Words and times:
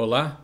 Olá, 0.00 0.40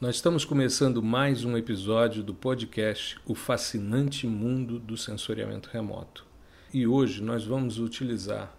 nós 0.00 0.14
estamos 0.14 0.46
começando 0.46 1.02
mais 1.02 1.44
um 1.44 1.58
episódio 1.58 2.22
do 2.22 2.32
podcast 2.32 3.20
O 3.26 3.34
Fascinante 3.34 4.26
Mundo 4.26 4.78
do 4.78 4.96
Sensoriamento 4.96 5.68
Remoto. 5.70 6.24
E 6.72 6.86
hoje 6.86 7.22
nós 7.22 7.44
vamos 7.44 7.78
utilizar 7.78 8.56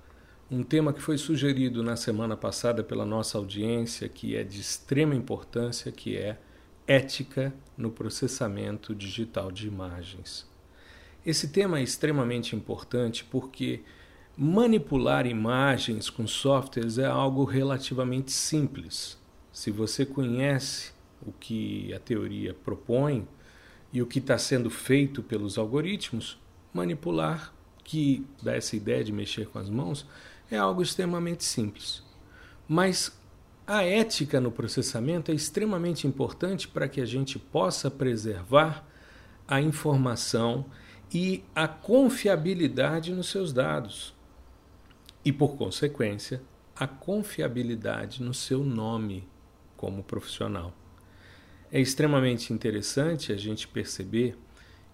um 0.52 0.62
tema 0.62 0.94
que 0.94 1.02
foi 1.02 1.18
sugerido 1.18 1.81
na 1.81 1.96
semana 1.96 2.38
passada 2.38 2.84
pela 2.84 3.04
nossa 3.04 3.39
audiência, 3.39 4.08
que 4.08 4.36
é 4.36 4.44
de 4.44 4.62
extrema 4.62 5.16
importância, 5.16 5.92
que 5.92 6.16
é 6.16 6.38
ética 6.86 7.52
no 7.75 7.89
processamento 7.89 8.93
digital 8.93 9.52
de 9.52 9.66
imagens. 9.66 10.48
Esse 11.25 11.48
tema 11.48 11.80
é 11.80 11.82
extremamente 11.82 12.55
importante 12.55 13.23
porque 13.23 13.82
manipular 14.38 15.25
imagens 15.25 16.07
com 16.07 16.27
softwares 16.27 17.00
é 17.00 17.07
algo 17.07 17.46
relativamente 17.46 18.32
simples 18.32 19.18
se 19.56 19.72
você 19.72 20.06
conhece 20.06 20.92
o 21.26 21.32
que 21.32 21.94
a 21.94 22.00
teoria 22.00 22.54
propõe 22.54 23.26
e 23.94 24.02
o 24.02 24.05
que 24.05 24.20
está 24.20 24.38
sendo 24.38 24.70
feito 24.70 25.23
pelos 25.23 25.58
algoritmos, 25.58 26.38
manipular, 26.73 27.54
que 27.82 28.27
dá 28.44 28.54
essa 28.54 28.76
ideia 28.76 29.02
de 29.02 29.13
mexer 29.13 29.48
com 29.48 29.58
as 29.58 29.70
mãos, 29.70 30.05
é 30.52 30.58
algo 30.58 30.82
extremamente 30.82 31.46
simples. 31.46 32.04
Mas 32.68 33.18
a 33.66 33.82
ética 33.82 34.41
no 34.41 34.52
processamento 34.52 35.32
é 35.32 35.34
extremamente 35.34 36.05
importante 36.05 36.68
para 36.68 36.90
que 36.90 36.99
a 36.99 37.05
gente 37.05 37.40
possa 37.40 37.90
preservar 37.90 38.85
a 39.48 39.62
informação 39.62 40.66
e 41.13 41.46
a 41.55 41.66
confiabilidade 41.66 43.13
nos 43.13 43.30
seus 43.30 43.54
dados. 43.54 44.13
E, 45.24 45.32
por 45.32 45.55
consequência, 45.55 46.41
a 46.76 46.85
confiabilidade 46.85 48.22
no 48.22 48.34
seu 48.34 48.62
nome 48.62 49.26
como 49.77 50.03
profissional. 50.03 50.73
É 51.71 51.79
extremamente 51.79 52.53
interessante 52.53 53.31
a 53.31 53.38
gente 53.38 53.67
perceber 53.67 54.37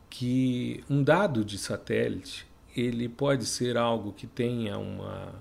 que 0.10 0.84
um 0.90 1.04
dado 1.04 1.46
de 1.46 1.58
satélite 1.58 2.48
ele 2.76 3.10
pode 3.10 3.46
ser 3.46 3.78
algo 3.78 4.14
que 4.14 4.26
tenha 4.26 4.78
uma, 4.78 5.34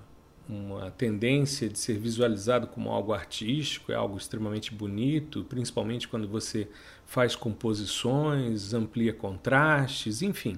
uma 0.47 0.91
tendência 0.91 1.69
de 1.69 1.79
ser 1.79 1.97
visualizado 1.97 2.67
como 2.67 2.89
algo 2.89 3.13
artístico, 3.13 3.91
é 3.91 3.95
algo 3.95 4.17
extremamente 4.17 4.73
bonito, 4.73 5.45
principalmente 5.45 6.07
quando 6.07 6.27
você 6.27 6.67
faz 7.05 7.35
composições, 7.35 8.73
amplia 8.73 9.13
contrastes, 9.13 10.21
enfim. 10.21 10.57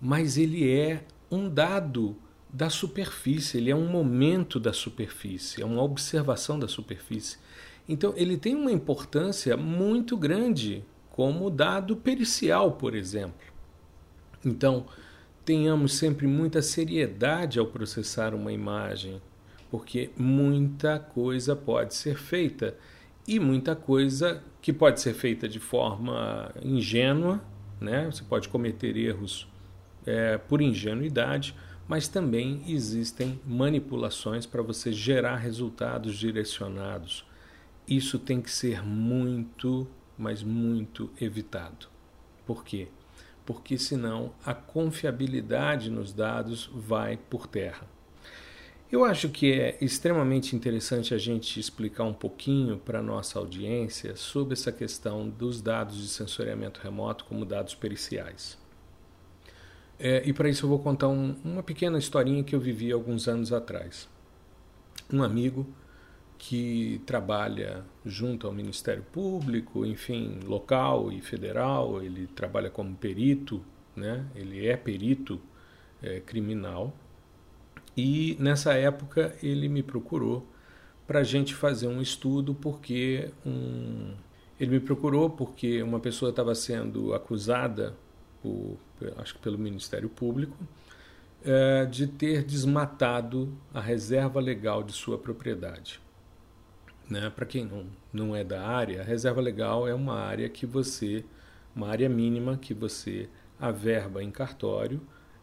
Mas 0.00 0.36
ele 0.36 0.70
é 0.70 1.04
um 1.30 1.48
dado 1.48 2.16
da 2.52 2.68
superfície, 2.68 3.56
ele 3.56 3.70
é 3.70 3.76
um 3.76 3.86
momento 3.86 4.60
da 4.60 4.72
superfície, 4.72 5.62
é 5.62 5.64
uma 5.64 5.82
observação 5.82 6.58
da 6.58 6.68
superfície. 6.68 7.38
Então, 7.88 8.14
ele 8.16 8.36
tem 8.36 8.54
uma 8.54 8.70
importância 8.70 9.56
muito 9.56 10.16
grande 10.16 10.84
como 11.10 11.50
dado 11.50 11.96
pericial, 11.96 12.72
por 12.72 12.94
exemplo. 12.94 13.52
Então, 14.44 14.86
tenhamos 15.44 15.94
sempre 15.94 16.26
muita 16.26 16.62
seriedade 16.62 17.58
ao 17.58 17.66
processar 17.66 18.34
uma 18.34 18.52
imagem, 18.52 19.20
porque 19.70 20.10
muita 20.16 20.98
coisa 20.98 21.54
pode 21.56 21.94
ser 21.94 22.16
feita 22.16 22.76
e 23.26 23.38
muita 23.38 23.76
coisa 23.76 24.42
que 24.60 24.72
pode 24.72 25.00
ser 25.00 25.14
feita 25.14 25.48
de 25.48 25.58
forma 25.58 26.52
ingênua, 26.62 27.42
né? 27.80 28.06
Você 28.10 28.24
pode 28.24 28.48
cometer 28.48 28.96
erros 28.96 29.48
é, 30.06 30.38
por 30.38 30.60
ingenuidade, 30.60 31.54
mas 31.86 32.08
também 32.08 32.62
existem 32.68 33.40
manipulações 33.46 34.46
para 34.46 34.62
você 34.62 34.92
gerar 34.92 35.36
resultados 35.36 36.16
direcionados 36.16 37.24
isso 37.96 38.18
tem 38.18 38.40
que 38.40 38.50
ser 38.50 38.82
muito, 38.82 39.86
mas 40.16 40.42
muito 40.42 41.10
evitado. 41.20 41.88
Por 42.46 42.64
quê? 42.64 42.88
Porque 43.44 43.78
senão 43.78 44.32
a 44.44 44.54
confiabilidade 44.54 45.90
nos 45.90 46.12
dados 46.12 46.70
vai 46.72 47.16
por 47.16 47.46
terra. 47.46 47.86
Eu 48.90 49.06
acho 49.06 49.30
que 49.30 49.50
é 49.50 49.78
extremamente 49.80 50.54
interessante 50.54 51.14
a 51.14 51.18
gente 51.18 51.58
explicar 51.58 52.04
um 52.04 52.12
pouquinho 52.12 52.76
para 52.76 52.98
a 52.98 53.02
nossa 53.02 53.38
audiência 53.38 54.14
sobre 54.16 54.52
essa 54.52 54.70
questão 54.70 55.28
dos 55.30 55.62
dados 55.62 55.96
de 55.96 56.08
sensoriamento 56.08 56.78
remoto 56.82 57.24
como 57.24 57.46
dados 57.46 57.74
periciais. 57.74 58.58
É, 59.98 60.22
e 60.26 60.32
para 60.32 60.48
isso 60.48 60.66
eu 60.66 60.68
vou 60.68 60.78
contar 60.78 61.08
um, 61.08 61.34
uma 61.42 61.62
pequena 61.62 61.96
historinha 61.96 62.44
que 62.44 62.54
eu 62.54 62.60
vivi 62.60 62.92
alguns 62.92 63.28
anos 63.28 63.50
atrás. 63.50 64.08
Um 65.10 65.22
amigo 65.22 65.66
que 66.44 67.00
trabalha 67.06 67.84
junto 68.04 68.48
ao 68.48 68.52
Ministério 68.52 69.04
Público, 69.12 69.86
enfim, 69.86 70.40
local 70.44 71.12
e 71.12 71.20
federal, 71.20 72.02
ele 72.02 72.26
trabalha 72.26 72.68
como 72.68 72.96
perito, 72.96 73.62
né? 73.94 74.26
ele 74.34 74.66
é 74.66 74.76
perito 74.76 75.40
é, 76.02 76.18
criminal. 76.18 76.92
E 77.96 78.36
nessa 78.40 78.74
época 78.74 79.36
ele 79.40 79.68
me 79.68 79.84
procurou 79.84 80.44
para 81.06 81.20
a 81.20 81.22
gente 81.22 81.54
fazer 81.54 81.86
um 81.86 82.02
estudo, 82.02 82.54
porque 82.54 83.30
um, 83.46 84.12
ele 84.58 84.72
me 84.72 84.80
procurou 84.80 85.30
porque 85.30 85.80
uma 85.80 86.00
pessoa 86.00 86.30
estava 86.30 86.56
sendo 86.56 87.14
acusada, 87.14 87.94
por, 88.42 88.78
acho 89.18 89.34
que 89.34 89.40
pelo 89.40 89.56
Ministério 89.56 90.08
Público, 90.08 90.56
é, 91.44 91.86
de 91.86 92.08
ter 92.08 92.42
desmatado 92.42 93.56
a 93.72 93.80
reserva 93.80 94.40
legal 94.40 94.82
de 94.82 94.92
sua 94.92 95.16
propriedade. 95.16 96.02
Né? 97.08 97.30
Para 97.30 97.46
quem 97.46 97.64
não, 97.64 97.86
não 98.12 98.36
é 98.36 98.42
da 98.42 98.66
área, 98.66 99.00
a 99.00 99.04
reserva 99.04 99.40
legal 99.40 99.86
é 99.86 99.94
uma 99.94 100.18
área 100.18 100.48
que 100.48 100.66
você, 100.66 101.24
uma 101.74 101.88
área 101.88 102.08
mínima 102.08 102.56
que 102.56 102.72
você 102.72 103.28
averba 103.60 104.22
em 104.22 104.30
cartório, 104.30 105.00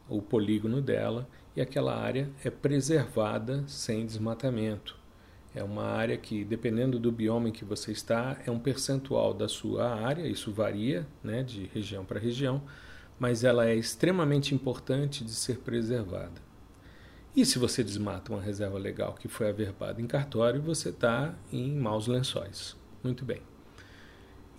o 0.08 0.22
polígono 0.22 0.82
dela, 0.82 1.28
e 1.56 1.62
aquela 1.62 1.96
área 1.96 2.30
é 2.44 2.50
preservada 2.50 3.64
sem 3.68 4.06
desmatamento. 4.06 4.98
É 5.54 5.64
uma 5.64 5.84
área 5.84 6.16
que, 6.18 6.44
dependendo 6.44 7.00
do 7.00 7.12
bioma 7.12 7.50
em 7.50 7.52
que 7.52 7.66
você 7.66 7.92
está, 7.92 8.38
é 8.46 8.52
um 8.52 8.60
percentual 8.60 9.34
da 9.34 9.48
sua 9.48 9.90
área, 9.90 10.28
isso 10.28 10.52
varia 10.52 11.08
né, 11.24 11.44
de 11.44 11.66
região 11.74 12.06
para 12.06 12.20
região, 12.20 12.62
mas 13.20 13.44
ela 13.44 13.68
é 13.68 13.76
extremamente 13.76 14.54
importante 14.54 15.24
de 15.24 15.32
ser 15.32 15.58
preservada. 15.60 16.49
E 17.36 17.46
se 17.46 17.60
você 17.60 17.84
desmata 17.84 18.32
uma 18.34 18.42
reserva 18.42 18.78
legal 18.78 19.14
que 19.14 19.28
foi 19.28 19.50
averbada 19.50 20.02
em 20.02 20.08
cartório, 20.08 20.62
você 20.62 20.90
está 20.90 21.34
em 21.52 21.76
maus 21.76 22.08
lençóis. 22.08 22.76
Muito 23.04 23.24
bem. 23.24 23.42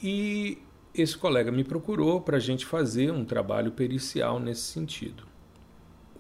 E 0.03 0.59
esse 0.95 1.17
colega 1.17 1.53
me 1.53 1.65
procurou 1.65 2.21
para 2.21 2.37
a 2.37 2.41
gente 2.41 2.65
fazer 2.65 3.13
um 3.13 3.25
trabalho 3.25 3.73
pericial 3.73 4.41
nesse 4.41 4.63
sentido. 4.63 5.25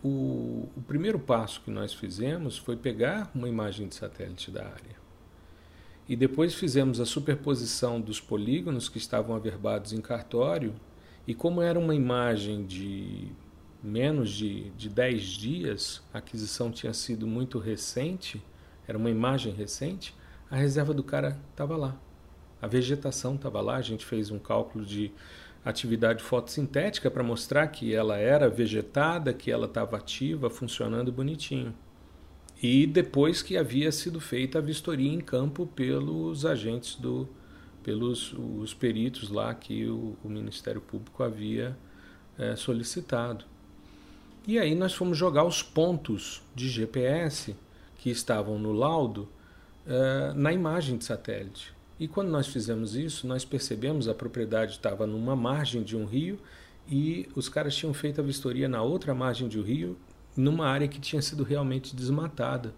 O, 0.02 0.68
o, 0.76 0.82
primeiro 0.86 1.18
passo 1.18 1.60
que 1.60 1.70
nós 1.70 1.92
fizemos 1.92 2.56
foi 2.56 2.76
pegar 2.76 3.30
uma 3.34 3.48
imagem 3.48 3.86
de 3.86 3.94
satélite 3.94 4.50
da 4.50 4.64
área. 4.64 5.00
E 6.08 6.16
depois 6.16 6.54
fizemos 6.54 7.00
a 7.00 7.06
superposição 7.06 8.00
dos 8.00 8.20
polígonos 8.20 8.88
que 8.88 8.98
estavam 8.98 9.36
averbados 9.36 9.92
em 9.92 10.00
cartório, 10.00 10.74
e 11.26 11.34
como 11.34 11.60
era 11.60 11.78
uma 11.78 11.94
imagem 11.94 12.64
de 12.64 13.28
menos 13.82 14.30
de, 14.30 14.70
de 14.70 14.88
10 14.88 15.22
dias, 15.22 16.02
a 16.12 16.18
aquisição 16.18 16.70
tinha 16.70 16.92
sido 16.92 17.26
muito 17.26 17.58
recente, 17.58 18.42
era 18.86 18.98
uma 18.98 19.10
imagem 19.10 19.52
recente, 19.52 20.14
a 20.50 20.56
reserva 20.56 20.92
do 20.92 21.02
cara 21.02 21.38
estava 21.50 21.76
lá. 21.76 21.96
A 22.60 22.66
vegetação 22.66 23.36
estava 23.36 23.60
lá, 23.60 23.76
a 23.76 23.82
gente 23.82 24.04
fez 24.04 24.30
um 24.30 24.38
cálculo 24.38 24.84
de 24.84 25.12
atividade 25.64 26.22
fotossintética 26.22 27.10
para 27.10 27.22
mostrar 27.22 27.66
que 27.68 27.94
ela 27.94 28.18
era 28.18 28.48
vegetada, 28.48 29.32
que 29.32 29.50
ela 29.50 29.66
estava 29.66 29.96
ativa, 29.96 30.50
funcionando 30.50 31.12
bonitinho. 31.12 31.74
E 32.62 32.86
depois 32.86 33.42
que 33.42 33.56
havia 33.56 33.90
sido 33.90 34.20
feita 34.20 34.58
a 34.58 34.62
vistoria 34.62 35.10
em 35.10 35.20
campo 35.20 35.66
pelos 35.66 36.44
agentes 36.44 36.96
do 36.96 37.28
pelos 37.82 38.34
os 38.34 38.74
peritos 38.74 39.30
lá 39.30 39.54
que 39.54 39.86
o, 39.86 40.14
o 40.22 40.28
Ministério 40.28 40.82
Público 40.82 41.22
havia 41.22 41.74
é, 42.38 42.54
solicitado. 42.54 43.46
E 44.46 44.58
aí 44.58 44.74
nós 44.74 44.94
fomos 44.94 45.18
jogar 45.18 45.44
os 45.44 45.62
pontos 45.62 46.42
de 46.54 46.68
GPS 46.68 47.54
que 47.98 48.10
estavam 48.10 48.58
no 48.58 48.72
laudo 48.72 49.28
uh, 49.86 50.34
na 50.34 50.52
imagem 50.52 50.96
de 50.96 51.04
satélite. 51.04 51.74
E 51.98 52.08
quando 52.08 52.30
nós 52.30 52.46
fizemos 52.46 52.96
isso, 52.96 53.26
nós 53.26 53.44
percebemos 53.44 54.08
a 54.08 54.14
propriedade 54.14 54.72
estava 54.72 55.06
numa 55.06 55.36
margem 55.36 55.82
de 55.82 55.94
um 55.94 56.06
rio 56.06 56.38
e 56.88 57.28
os 57.36 57.48
caras 57.48 57.76
tinham 57.76 57.92
feito 57.92 58.20
a 58.20 58.24
vistoria 58.24 58.68
na 58.68 58.82
outra 58.82 59.14
margem 59.14 59.46
de 59.46 59.60
um 59.60 59.62
rio, 59.62 59.98
numa 60.34 60.66
área 60.66 60.88
que 60.88 60.98
tinha 60.98 61.20
sido 61.20 61.44
realmente 61.44 61.94
desmatada. 61.94 62.74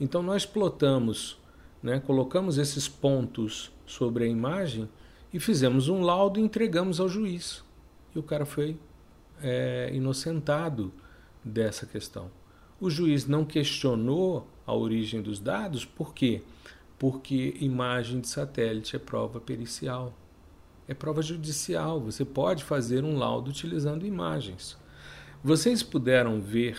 Então 0.00 0.22
nós 0.22 0.46
plotamos, 0.46 1.38
né, 1.82 2.00
colocamos 2.00 2.56
esses 2.56 2.88
pontos 2.88 3.70
sobre 3.84 4.24
a 4.24 4.26
imagem 4.26 4.88
e 5.34 5.38
fizemos 5.38 5.88
um 5.88 6.00
laudo 6.00 6.40
e 6.40 6.42
entregamos 6.42 6.98
ao 6.98 7.08
juiz. 7.08 7.62
E 8.14 8.18
o 8.18 8.22
cara 8.22 8.46
foi 8.46 8.78
é, 9.42 9.90
inocentado 9.92 10.92
dessa 11.44 11.86
questão. 11.86 12.30
O 12.80 12.88
juiz 12.88 13.26
não 13.26 13.44
questionou 13.44 14.48
a 14.66 14.74
origem 14.74 15.20
dos 15.20 15.38
dados, 15.38 15.84
por 15.84 16.14
quê? 16.14 16.42
porque 17.02 17.56
imagem 17.58 18.20
de 18.20 18.28
satélite 18.28 18.94
é 18.94 18.98
prova 19.00 19.40
pericial. 19.40 20.16
É 20.86 20.94
prova 20.94 21.20
judicial. 21.20 22.00
Você 22.00 22.24
pode 22.24 22.62
fazer 22.62 23.02
um 23.02 23.18
laudo 23.18 23.50
utilizando 23.50 24.06
imagens. 24.06 24.78
Vocês 25.42 25.82
puderam 25.82 26.40
ver 26.40 26.78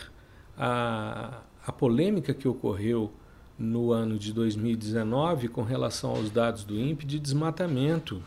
a, 0.57 1.41
a 1.67 1.73
polêmica 1.73 2.33
que 2.33 2.47
ocorreu 2.47 3.11
no 3.59 3.91
ano 3.91 4.17
de 4.17 4.31
2019 4.31 5.49
com 5.49 5.61
relação 5.61 6.11
aos 6.11 6.31
dados 6.31 6.63
do 6.63 6.79
INPE 6.79 7.05
de 7.05 7.19
desmatamento. 7.19 8.23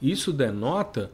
Isso 0.00 0.32
denota 0.32 1.10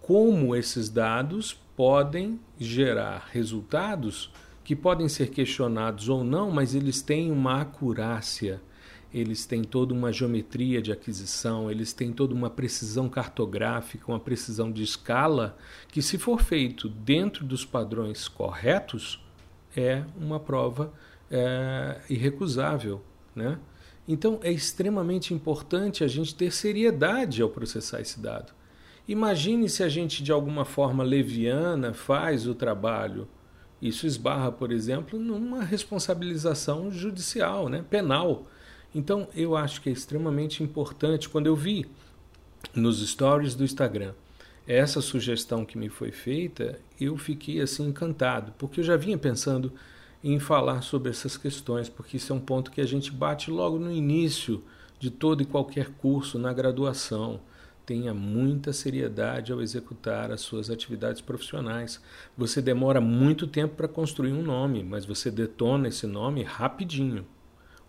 como 0.00 0.54
esses 0.54 0.88
dados 0.88 1.60
podem 1.80 2.38
gerar 2.58 3.30
resultados 3.32 4.30
que 4.62 4.76
podem 4.76 5.08
ser 5.08 5.30
questionados 5.30 6.10
ou 6.10 6.22
não, 6.22 6.50
mas 6.50 6.74
eles 6.74 7.00
têm 7.00 7.32
uma 7.32 7.62
acurácia, 7.62 8.60
eles 9.10 9.46
têm 9.46 9.64
toda 9.64 9.94
uma 9.94 10.12
geometria 10.12 10.82
de 10.82 10.92
aquisição, 10.92 11.70
eles 11.70 11.94
têm 11.94 12.12
toda 12.12 12.34
uma 12.34 12.50
precisão 12.50 13.08
cartográfica, 13.08 14.12
uma 14.12 14.20
precisão 14.20 14.70
de 14.70 14.82
escala, 14.82 15.56
que, 15.88 16.02
se 16.02 16.18
for 16.18 16.42
feito 16.42 16.86
dentro 16.86 17.46
dos 17.46 17.64
padrões 17.64 18.28
corretos, 18.28 19.24
é 19.74 20.04
uma 20.20 20.38
prova 20.38 20.92
é, 21.30 21.98
irrecusável. 22.10 23.00
Né? 23.34 23.58
Então, 24.06 24.38
é 24.42 24.52
extremamente 24.52 25.32
importante 25.32 26.04
a 26.04 26.08
gente 26.08 26.34
ter 26.34 26.52
seriedade 26.52 27.40
ao 27.40 27.48
processar 27.48 28.02
esse 28.02 28.20
dado. 28.20 28.59
Imagine 29.10 29.68
se 29.68 29.82
a 29.82 29.88
gente, 29.88 30.22
de 30.22 30.30
alguma 30.30 30.64
forma 30.64 31.02
leviana, 31.02 31.92
faz 31.92 32.46
o 32.46 32.54
trabalho. 32.54 33.26
Isso 33.82 34.06
esbarra, 34.06 34.52
por 34.52 34.70
exemplo, 34.70 35.18
numa 35.18 35.64
responsabilização 35.64 36.92
judicial, 36.92 37.68
né? 37.68 37.84
penal. 37.90 38.46
Então, 38.94 39.26
eu 39.34 39.56
acho 39.56 39.80
que 39.80 39.88
é 39.88 39.92
extremamente 39.92 40.62
importante. 40.62 41.28
Quando 41.28 41.48
eu 41.48 41.56
vi 41.56 41.86
nos 42.72 43.04
stories 43.04 43.56
do 43.56 43.64
Instagram 43.64 44.14
essa 44.64 45.00
sugestão 45.00 45.64
que 45.64 45.76
me 45.76 45.88
foi 45.88 46.12
feita, 46.12 46.78
eu 47.00 47.16
fiquei 47.16 47.60
assim 47.60 47.88
encantado, 47.88 48.54
porque 48.56 48.78
eu 48.78 48.84
já 48.84 48.96
vinha 48.96 49.18
pensando 49.18 49.72
em 50.22 50.38
falar 50.38 50.82
sobre 50.82 51.10
essas 51.10 51.36
questões, 51.36 51.88
porque 51.88 52.16
isso 52.16 52.32
é 52.32 52.36
um 52.36 52.40
ponto 52.40 52.70
que 52.70 52.80
a 52.80 52.86
gente 52.86 53.10
bate 53.10 53.50
logo 53.50 53.76
no 53.76 53.90
início 53.90 54.62
de 55.00 55.10
todo 55.10 55.42
e 55.42 55.46
qualquer 55.46 55.88
curso 55.94 56.38
na 56.38 56.52
graduação 56.52 57.40
tenha 57.90 58.14
muita 58.14 58.72
seriedade 58.72 59.50
ao 59.50 59.60
executar 59.60 60.30
as 60.30 60.42
suas 60.42 60.70
atividades 60.70 61.20
profissionais. 61.20 62.00
Você 62.38 62.62
demora 62.62 63.00
muito 63.00 63.48
tempo 63.48 63.74
para 63.74 63.88
construir 63.88 64.32
um 64.32 64.44
nome, 64.44 64.84
mas 64.84 65.04
você 65.04 65.28
detona 65.28 65.88
esse 65.88 66.06
nome 66.06 66.44
rapidinho. 66.44 67.26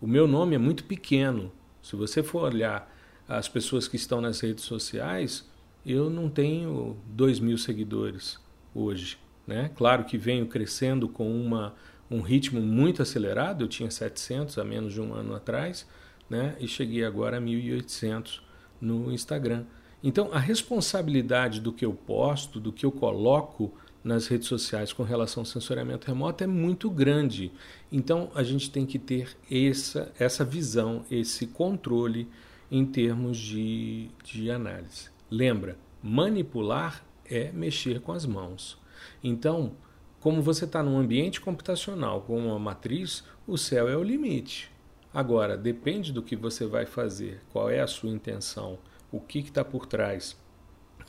O 0.00 0.06
meu 0.08 0.26
nome 0.26 0.56
é 0.56 0.58
muito 0.58 0.82
pequeno. 0.82 1.52
Se 1.80 1.94
você 1.94 2.20
for 2.20 2.42
olhar 2.42 2.92
as 3.28 3.48
pessoas 3.48 3.86
que 3.86 3.94
estão 3.94 4.20
nas 4.20 4.40
redes 4.40 4.64
sociais, 4.64 5.48
eu 5.86 6.10
não 6.10 6.28
tenho 6.28 6.96
dois 7.06 7.38
mil 7.38 7.56
seguidores 7.56 8.40
hoje. 8.74 9.18
Né? 9.46 9.70
Claro 9.72 10.02
que 10.02 10.18
venho 10.18 10.48
crescendo 10.48 11.08
com 11.08 11.30
uma, 11.32 11.76
um 12.10 12.22
ritmo 12.22 12.60
muito 12.60 13.02
acelerado, 13.02 13.62
eu 13.62 13.68
tinha 13.68 13.88
700 13.88 14.58
há 14.58 14.64
menos 14.64 14.92
de 14.92 15.00
um 15.00 15.14
ano 15.14 15.32
atrás, 15.32 15.86
né? 16.28 16.56
e 16.58 16.66
cheguei 16.66 17.04
agora 17.04 17.38
a 17.38 17.40
1.800 17.40 18.40
no 18.80 19.12
Instagram. 19.12 19.64
Então, 20.02 20.30
a 20.32 20.38
responsabilidade 20.38 21.60
do 21.60 21.72
que 21.72 21.84
eu 21.84 21.92
posto, 21.92 22.58
do 22.58 22.72
que 22.72 22.84
eu 22.84 22.90
coloco 22.90 23.72
nas 24.02 24.26
redes 24.26 24.48
sociais 24.48 24.92
com 24.92 25.04
relação 25.04 25.42
ao 25.42 25.46
sensoriamento 25.46 26.08
remoto 26.08 26.42
é 26.42 26.46
muito 26.46 26.90
grande. 26.90 27.52
Então, 27.90 28.30
a 28.34 28.42
gente 28.42 28.70
tem 28.70 28.84
que 28.84 28.98
ter 28.98 29.36
essa, 29.50 30.12
essa 30.18 30.44
visão, 30.44 31.04
esse 31.08 31.46
controle 31.46 32.28
em 32.70 32.84
termos 32.84 33.38
de, 33.38 34.08
de 34.24 34.50
análise. 34.50 35.08
Lembra, 35.30 35.78
manipular 36.02 37.04
é 37.24 37.52
mexer 37.52 38.00
com 38.00 38.12
as 38.12 38.26
mãos. 38.26 38.76
Então, 39.22 39.72
como 40.20 40.42
você 40.42 40.64
está 40.64 40.82
num 40.82 40.98
ambiente 40.98 41.40
computacional 41.40 42.22
com 42.22 42.38
uma 42.38 42.58
matriz, 42.58 43.22
o 43.46 43.56
céu 43.56 43.88
é 43.88 43.96
o 43.96 44.02
limite. 44.02 44.70
Agora, 45.14 45.56
depende 45.56 46.12
do 46.12 46.22
que 46.22 46.34
você 46.34 46.66
vai 46.66 46.86
fazer, 46.86 47.40
qual 47.52 47.70
é 47.70 47.80
a 47.80 47.86
sua 47.86 48.10
intenção 48.10 48.78
o 49.12 49.20
que 49.20 49.40
está 49.40 49.62
por 49.62 49.86
trás. 49.86 50.36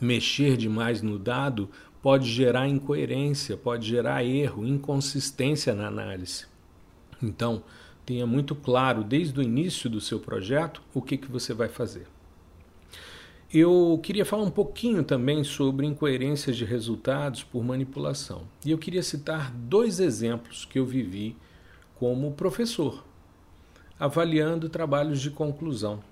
Mexer 0.02 0.58
demais 0.58 1.02
no 1.02 1.18
dado 1.18 1.70
pode 2.02 2.30
gerar 2.30 2.68
incoerência, 2.68 3.56
pode 3.56 3.88
gerar 3.88 4.26
erro, 4.26 4.68
inconsistência 4.68 5.74
na 5.74 5.88
análise. 5.88 6.46
Então, 7.22 7.64
tenha 8.06 8.28
muito 8.28 8.54
claro 8.54 9.04
desde 9.04 9.40
o 9.40 9.42
início 9.42 9.90
do 9.90 10.02
seu 10.02 10.20
projeto 10.20 10.82
o 10.94 11.02
que, 11.02 11.18
que 11.18 11.32
você 11.32 11.54
vai 11.54 11.70
fazer. 11.70 12.06
Eu 13.54 14.00
queria 14.04 14.26
falar 14.26 14.44
um 14.44 14.52
pouquinho 14.52 15.04
também 15.04 15.44
sobre 15.44 15.86
incoerências 15.86 16.58
de 16.58 16.66
resultados 16.66 17.44
por 17.44 17.64
manipulação. 17.64 18.42
E 18.66 18.72
eu 18.72 18.78
queria 18.78 19.04
citar 19.04 19.52
dois 19.52 20.00
exemplos 20.00 20.66
que 20.66 20.80
eu 20.80 20.86
vivi 20.86 21.38
como 21.96 22.34
professor, 22.34 23.06
avaliando 23.98 24.68
trabalhos 24.68 25.22
de 25.22 25.30
conclusão 25.30 26.04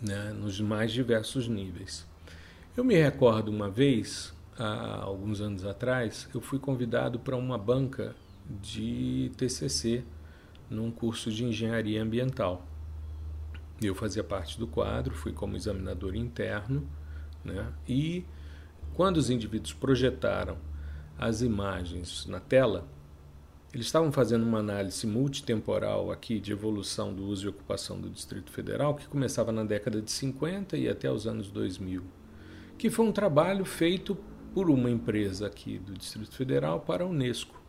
né, 0.00 0.32
nos 0.32 0.60
mais 0.60 0.92
diversos 0.92 1.48
níveis. 1.48 2.06
Eu 2.76 2.84
me 2.84 2.94
recordo 2.94 3.50
uma 3.50 3.68
vez, 3.68 4.32
há 4.56 5.00
alguns 5.02 5.40
anos 5.40 5.64
atrás, 5.64 6.28
eu 6.34 6.40
fui 6.40 6.58
convidado 6.58 7.18
para 7.18 7.36
uma 7.36 7.58
banca 7.58 8.14
de 8.48 9.30
TCC 9.36 10.04
num 10.70 10.90
curso 10.90 11.30
de 11.30 11.44
engenharia 11.44 12.02
ambiental. 12.02 12.66
Eu 13.80 13.94
fazia 13.94 14.24
parte 14.24 14.58
do 14.58 14.66
quadro, 14.66 15.14
fui 15.14 15.32
como 15.32 15.56
examinador 15.56 16.14
interno, 16.14 16.88
né? 17.44 17.72
e 17.86 18.24
quando 18.94 19.16
os 19.16 19.30
indivíduos 19.30 19.72
projetaram 19.72 20.58
as 21.16 21.42
imagens 21.42 22.26
na 22.26 22.40
tela, 22.40 22.86
eles 23.72 23.86
estavam 23.86 24.10
fazendo 24.10 24.44
uma 24.44 24.60
análise 24.60 25.06
multitemporal 25.06 26.10
aqui 26.10 26.40
de 26.40 26.52
evolução 26.52 27.12
do 27.12 27.24
uso 27.26 27.46
e 27.46 27.48
ocupação 27.50 28.00
do 28.00 28.08
Distrito 28.08 28.50
Federal, 28.50 28.94
que 28.94 29.06
começava 29.06 29.52
na 29.52 29.62
década 29.62 30.00
de 30.00 30.10
50 30.10 30.76
e 30.76 30.88
até 30.88 31.10
os 31.10 31.26
anos 31.26 31.50
2000, 31.50 32.02
que 32.78 32.88
foi 32.88 33.04
um 33.04 33.12
trabalho 33.12 33.64
feito 33.66 34.16
por 34.54 34.70
uma 34.70 34.90
empresa 34.90 35.46
aqui 35.46 35.78
do 35.78 35.92
Distrito 35.92 36.34
Federal 36.34 36.80
para 36.80 37.04
a 37.04 37.06
Unesco. 37.06 37.60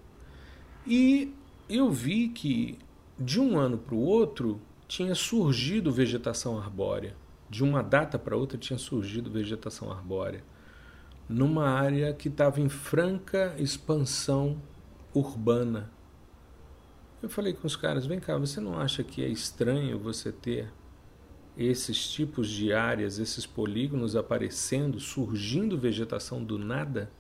E 0.88 1.34
eu 1.68 1.92
vi 1.92 2.30
que 2.30 2.80
de 3.20 3.40
um 3.40 3.60
ano 3.60 3.78
para 3.78 3.94
o 3.94 4.00
outro 4.00 4.62
tinha 4.88 5.14
surgido 5.14 5.92
vegetação 5.92 6.58
arbórea. 6.58 7.16
De 7.50 7.64
uma 7.64 7.84
data 7.84 8.18
para 8.18 8.38
outra 8.38 8.58
tinha 8.58 8.80
surgido 8.80 9.30
vegetação 9.30 9.92
arbórea. 9.92 10.44
Numa 11.28 11.68
área 11.68 12.14
que 12.14 12.30
estava 12.30 12.62
em 12.62 12.70
franca 12.70 13.54
expansão 13.58 14.58
urbana. 15.14 15.92
Eu 17.22 17.30
falei 17.30 17.54
com 17.54 17.68
os 17.68 17.76
caras: 17.76 18.06
vem 18.06 18.20
cá, 18.20 18.38
você 18.38 18.60
não 18.60 18.80
acha 18.80 19.04
que 19.04 19.24
é 19.24 19.28
estranho 19.28 20.00
você 20.00 20.32
ter 20.32 20.72
esses 21.58 22.10
tipos 22.10 22.50
de 22.50 22.72
áreas, 22.72 23.20
esses 23.20 23.46
polígonos 23.46 24.16
aparecendo, 24.16 25.00
surgindo 25.00 25.78
vegetação 25.78 26.44
do 26.44 26.58
nada? 26.58 27.12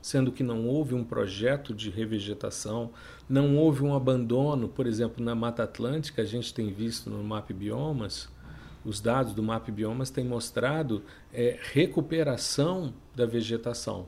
Sendo 0.00 0.32
que 0.32 0.42
não 0.42 0.66
houve 0.66 0.94
um 0.94 1.04
projeto 1.04 1.74
de 1.74 1.90
revegetação, 1.90 2.90
não 3.28 3.58
houve 3.58 3.82
um 3.82 3.94
abandono, 3.94 4.66
por 4.66 4.86
exemplo, 4.86 5.22
na 5.22 5.34
Mata 5.34 5.64
Atlântica, 5.64 6.22
a 6.22 6.24
gente 6.24 6.54
tem 6.54 6.72
visto 6.72 7.10
no 7.10 7.22
MAP 7.22 7.50
Biomas, 7.52 8.30
os 8.82 8.98
dados 8.98 9.34
do 9.34 9.42
MAP 9.42 9.68
Biomas 9.68 10.08
têm 10.08 10.24
mostrado 10.24 11.02
é, 11.34 11.58
recuperação 11.60 12.94
da 13.14 13.26
vegetação 13.26 14.06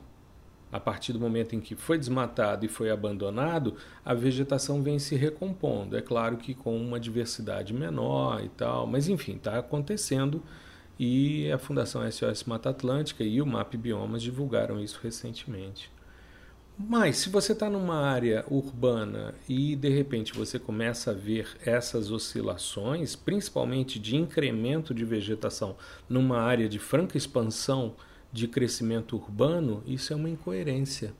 a 0.73 0.79
partir 0.79 1.13
do 1.13 1.19
momento 1.19 1.55
em 1.55 1.59
que 1.59 1.75
foi 1.75 1.99
desmatado 1.99 2.65
e 2.65 2.67
foi 2.67 2.89
abandonado, 2.89 3.75
a 4.03 4.15
vegetação 4.15 4.81
vem 4.81 4.97
se 4.97 5.15
recompondo. 5.15 5.95
É 5.95 6.01
claro 6.01 6.35
que 6.35 6.55
com 6.55 6.75
uma 6.75 6.99
diversidade 6.99 7.71
menor 7.71 8.43
e 8.43 8.49
tal, 8.49 8.87
mas 8.87 9.07
enfim, 9.07 9.35
está 9.35 9.59
acontecendo 9.59 10.41
e 10.99 11.51
a 11.51 11.59
Fundação 11.59 12.09
SOS 12.11 12.45
Mata 12.45 12.71
Atlântica 12.71 13.23
e 13.23 13.39
o 13.39 13.45
MAP 13.45 13.75
Biomas 13.75 14.23
divulgaram 14.23 14.79
isso 14.79 14.99
recentemente. 15.03 15.91
Mas 16.75 17.17
se 17.17 17.29
você 17.29 17.51
está 17.51 17.69
numa 17.69 18.01
área 18.01 18.43
urbana 18.49 19.35
e 19.47 19.75
de 19.75 19.89
repente 19.89 20.33
você 20.33 20.57
começa 20.57 21.11
a 21.11 21.13
ver 21.13 21.55
essas 21.63 22.09
oscilações, 22.09 23.15
principalmente 23.15 23.99
de 23.99 24.15
incremento 24.15 24.91
de 24.91 25.05
vegetação 25.05 25.75
numa 26.09 26.39
área 26.39 26.67
de 26.67 26.79
franca 26.79 27.15
expansão, 27.15 27.95
de 28.33 28.47
crescimento 28.47 29.15
urbano, 29.15 29.83
isso 29.85 30.11
é 30.11 30.15
uma 30.15 30.29
incoerência. 30.29 31.13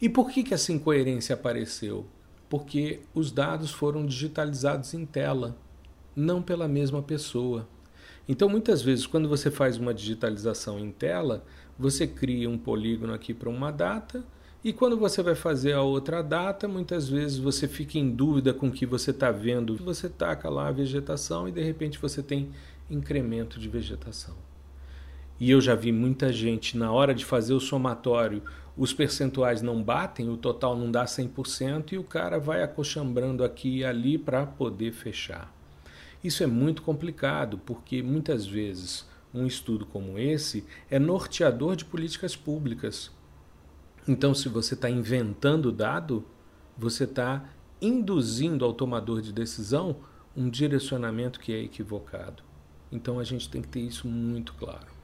E 0.00 0.08
por 0.08 0.30
que, 0.30 0.44
que 0.44 0.54
essa 0.54 0.72
incoerência 0.72 1.34
apareceu? 1.34 2.06
Porque 2.48 3.00
os 3.12 3.32
dados 3.32 3.72
foram 3.72 4.06
digitalizados 4.06 4.94
em 4.94 5.04
tela, 5.04 5.58
não 6.14 6.40
pela 6.40 6.68
mesma 6.68 7.02
pessoa. 7.02 7.68
Então, 8.28 8.48
muitas 8.48 8.80
vezes, 8.80 9.06
quando 9.06 9.28
você 9.28 9.50
faz 9.50 9.76
uma 9.76 9.92
digitalização 9.92 10.78
em 10.78 10.92
tela, 10.92 11.44
você 11.76 12.06
cria 12.06 12.48
um 12.48 12.56
polígono 12.56 13.12
aqui 13.12 13.34
para 13.34 13.48
uma 13.48 13.70
data 13.72 14.24
E 14.64 14.72
quando 14.72 14.96
você 14.98 15.22
vai 15.22 15.36
fazer 15.36 15.72
a 15.72 15.82
outra 15.82 16.20
data, 16.20 16.66
muitas 16.66 17.08
vezes 17.08 17.38
você 17.38 17.68
fica 17.68 17.96
em 17.96 18.10
dúvida 18.10 18.52
com 18.52 18.66
o 18.68 18.72
que 18.72 18.84
você 18.84 19.12
está 19.12 19.30
vendo. 19.30 19.76
Você 19.76 20.08
taca 20.08 20.48
lá 20.48 20.68
a 20.68 20.72
vegetação 20.72 21.48
e 21.48 21.52
de 21.52 21.62
repente 21.62 21.98
você 21.98 22.22
tem 22.22 22.50
incremento 22.90 23.58
de 23.60 23.68
vegetação. 23.68 24.34
E 25.40 25.50
eu 25.50 25.60
já 25.60 25.74
vi 25.74 25.92
muita 25.92 26.32
gente, 26.32 26.76
na 26.76 26.90
hora 26.90 27.14
de 27.14 27.24
fazer 27.24 27.54
o 27.54 27.60
somatório, 27.60 28.42
os 28.76 28.92
percentuais 28.92 29.62
não 29.62 29.82
batem, 29.82 30.28
o 30.28 30.36
total 30.36 30.76
não 30.76 30.90
dá 30.90 31.04
100% 31.04 31.92
e 31.92 31.98
o 31.98 32.04
cara 32.04 32.38
vai 32.38 32.62
acochambrando 32.62 33.44
aqui 33.44 33.78
e 33.78 33.84
ali 33.84 34.18
para 34.18 34.46
poder 34.46 34.92
fechar. 34.92 35.52
Isso 36.22 36.42
é 36.42 36.46
muito 36.46 36.82
complicado, 36.82 37.58
porque 37.58 38.02
muitas 38.02 38.46
vezes 38.46 39.06
um 39.32 39.46
estudo 39.46 39.86
como 39.86 40.18
esse 40.18 40.64
é 40.90 40.98
norteador 40.98 41.76
de 41.76 41.84
políticas 41.84 42.34
públicas. 42.34 43.10
Então, 44.06 44.34
se 44.34 44.48
você 44.48 44.74
está 44.74 44.90
inventando 44.90 45.70
dado, 45.70 46.24
você 46.76 47.04
está 47.04 47.48
induzindo 47.80 48.64
ao 48.64 48.72
tomador 48.72 49.20
de 49.20 49.32
decisão 49.32 49.96
um 50.36 50.48
direcionamento 50.48 51.38
que 51.38 51.52
é 51.52 51.62
equivocado. 51.62 52.42
Então, 52.90 53.18
a 53.18 53.24
gente 53.24 53.48
tem 53.48 53.60
que 53.60 53.68
ter 53.68 53.80
isso 53.80 54.08
muito 54.08 54.54
claro. 54.54 54.97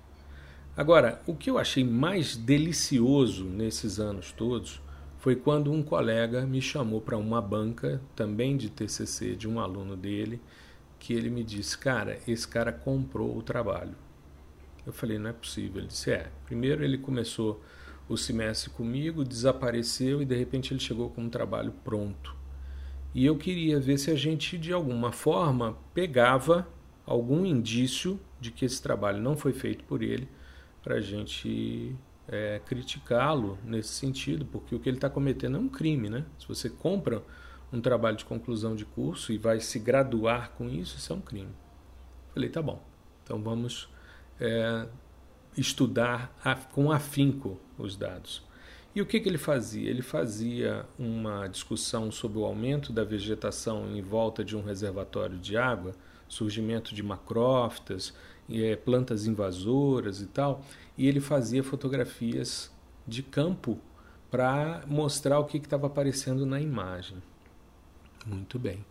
Agora, 0.77 1.23
o 1.25 1.37
que 1.37 1.49
eu 1.49 1.57
achei 1.57 1.85
mais 1.85 2.37
delicioso 2.37 3.45
nesses 3.45 4.01
anos 4.01 4.33
todos 4.33 4.83
foi 5.19 5.37
quando 5.37 5.71
um 5.71 5.85
colega 5.85 6.45
me 6.45 6.61
chamou 6.61 7.01
para 7.01 7.17
uma 7.17 7.41
banca, 7.41 8.03
também 8.17 8.57
de 8.57 8.69
TCC, 8.69 9.37
de 9.37 9.49
um 9.49 9.61
aluno 9.61 9.97
dele, 9.97 10.41
que 10.99 11.13
ele 11.13 11.31
me 11.31 11.45
disse: 11.45 11.79
Cara, 11.79 12.19
esse 12.27 12.47
cara 12.49 12.73
comprou 12.73 13.39
o 13.39 13.43
trabalho. 13.43 13.95
Eu 14.85 14.93
falei: 14.93 15.17
Não 15.17 15.31
é 15.31 15.33
possível. 15.33 15.79
Ele 15.79 15.87
disse: 15.87 16.11
É. 16.11 16.33
Primeiro 16.45 16.83
ele 16.83 16.99
começou 16.99 17.63
o 18.09 18.17
semestre 18.17 18.69
comigo, 18.71 19.25
desapareceu 19.25 20.21
e 20.21 20.25
de 20.25 20.35
repente 20.35 20.75
ele 20.75 20.81
chegou 20.81 21.09
com 21.09 21.23
um 21.23 21.31
trabalho 21.31 21.73
pronto. 21.85 22.35
E 23.15 23.25
eu 23.25 23.37
queria 23.37 23.79
ver 23.79 23.97
se 23.97 24.11
a 24.11 24.17
gente 24.17 24.59
de 24.59 24.73
alguma 24.73 25.13
forma 25.13 25.79
pegava 25.95 26.67
algum 27.07 27.47
indício 27.47 28.19
de 28.41 28.51
que 28.51 28.65
esse 28.65 28.83
trabalho 28.83 29.23
não 29.23 29.37
foi 29.37 29.53
feito 29.53 29.85
por 29.85 30.03
ele 30.03 30.29
para 30.85 30.97
a 30.97 31.01
gente 31.01 31.97
é, 32.29 32.61
criticá-lo 32.67 33.59
nesse 33.65 33.89
sentido, 33.89 34.45
porque 34.45 34.75
o 34.75 34.79
que 34.79 34.89
ele 34.89 34.99
está 34.99 35.09
cometendo 35.09 35.57
é 35.57 35.61
um 35.61 35.69
crime, 35.69 36.11
né? 36.11 36.27
Se 36.39 36.47
você 36.47 36.69
compra 36.69 37.23
um 37.73 37.81
trabalho 37.81 38.19
de 38.19 38.25
conclusão 38.27 38.77
de 38.77 38.85
curso 38.85 39.33
e 39.33 39.39
vai 39.39 39.59
se 39.61 39.79
graduar 39.79 40.51
com 40.51 40.69
isso, 40.69 40.99
isso 40.99 41.13
é 41.13 41.17
um 41.17 41.21
crime. 41.23 41.53
Falei, 42.35 42.51
tá 42.51 42.61
bom, 42.61 42.83
então 43.23 43.43
vamos 43.43 43.89
é, 44.39 44.87
estudar 45.57 46.37
com 46.73 46.93
afinco 46.93 47.59
os 47.79 47.97
dados. 47.97 48.43
E 48.95 49.01
o 49.03 49.07
que, 49.07 49.19
que 49.19 49.29
ele 49.29 49.39
fazia? 49.39 49.91
Ele 49.91 50.03
fazia 50.03 50.87
uma 50.97 51.49
discussão 51.49 52.13
sobre 52.13 52.39
o 52.39 52.45
aumento 52.45 52.93
da 52.93 53.03
vegetação 53.03 53.91
em 53.91 54.03
volta 54.03 54.45
de 54.45 54.57
um 54.57 54.63
reservatório 54.63 55.37
de 55.37 55.57
água, 55.57 55.93
surgimento 56.29 56.95
de 56.95 57.03
macrófitas, 57.03 58.15
é, 58.51 58.77
plantas 58.77 59.27
invasoras 59.27 60.21
e 60.21 60.27
tal, 60.27 60.63
e 60.97 61.07
ele 61.07 61.21
fazia 61.21 61.63
fotografias 61.63 62.71
de 63.07 63.23
campo 63.23 63.79
para 64.31 64.83
mostrar 64.87 65.39
o 65.39 65.45
que 65.45 65.59
estava 65.59 65.87
aparecendo 65.87 66.45
na 66.45 66.61
imagem. 66.61 67.23
Muito 68.27 68.59
bem. 68.59 68.85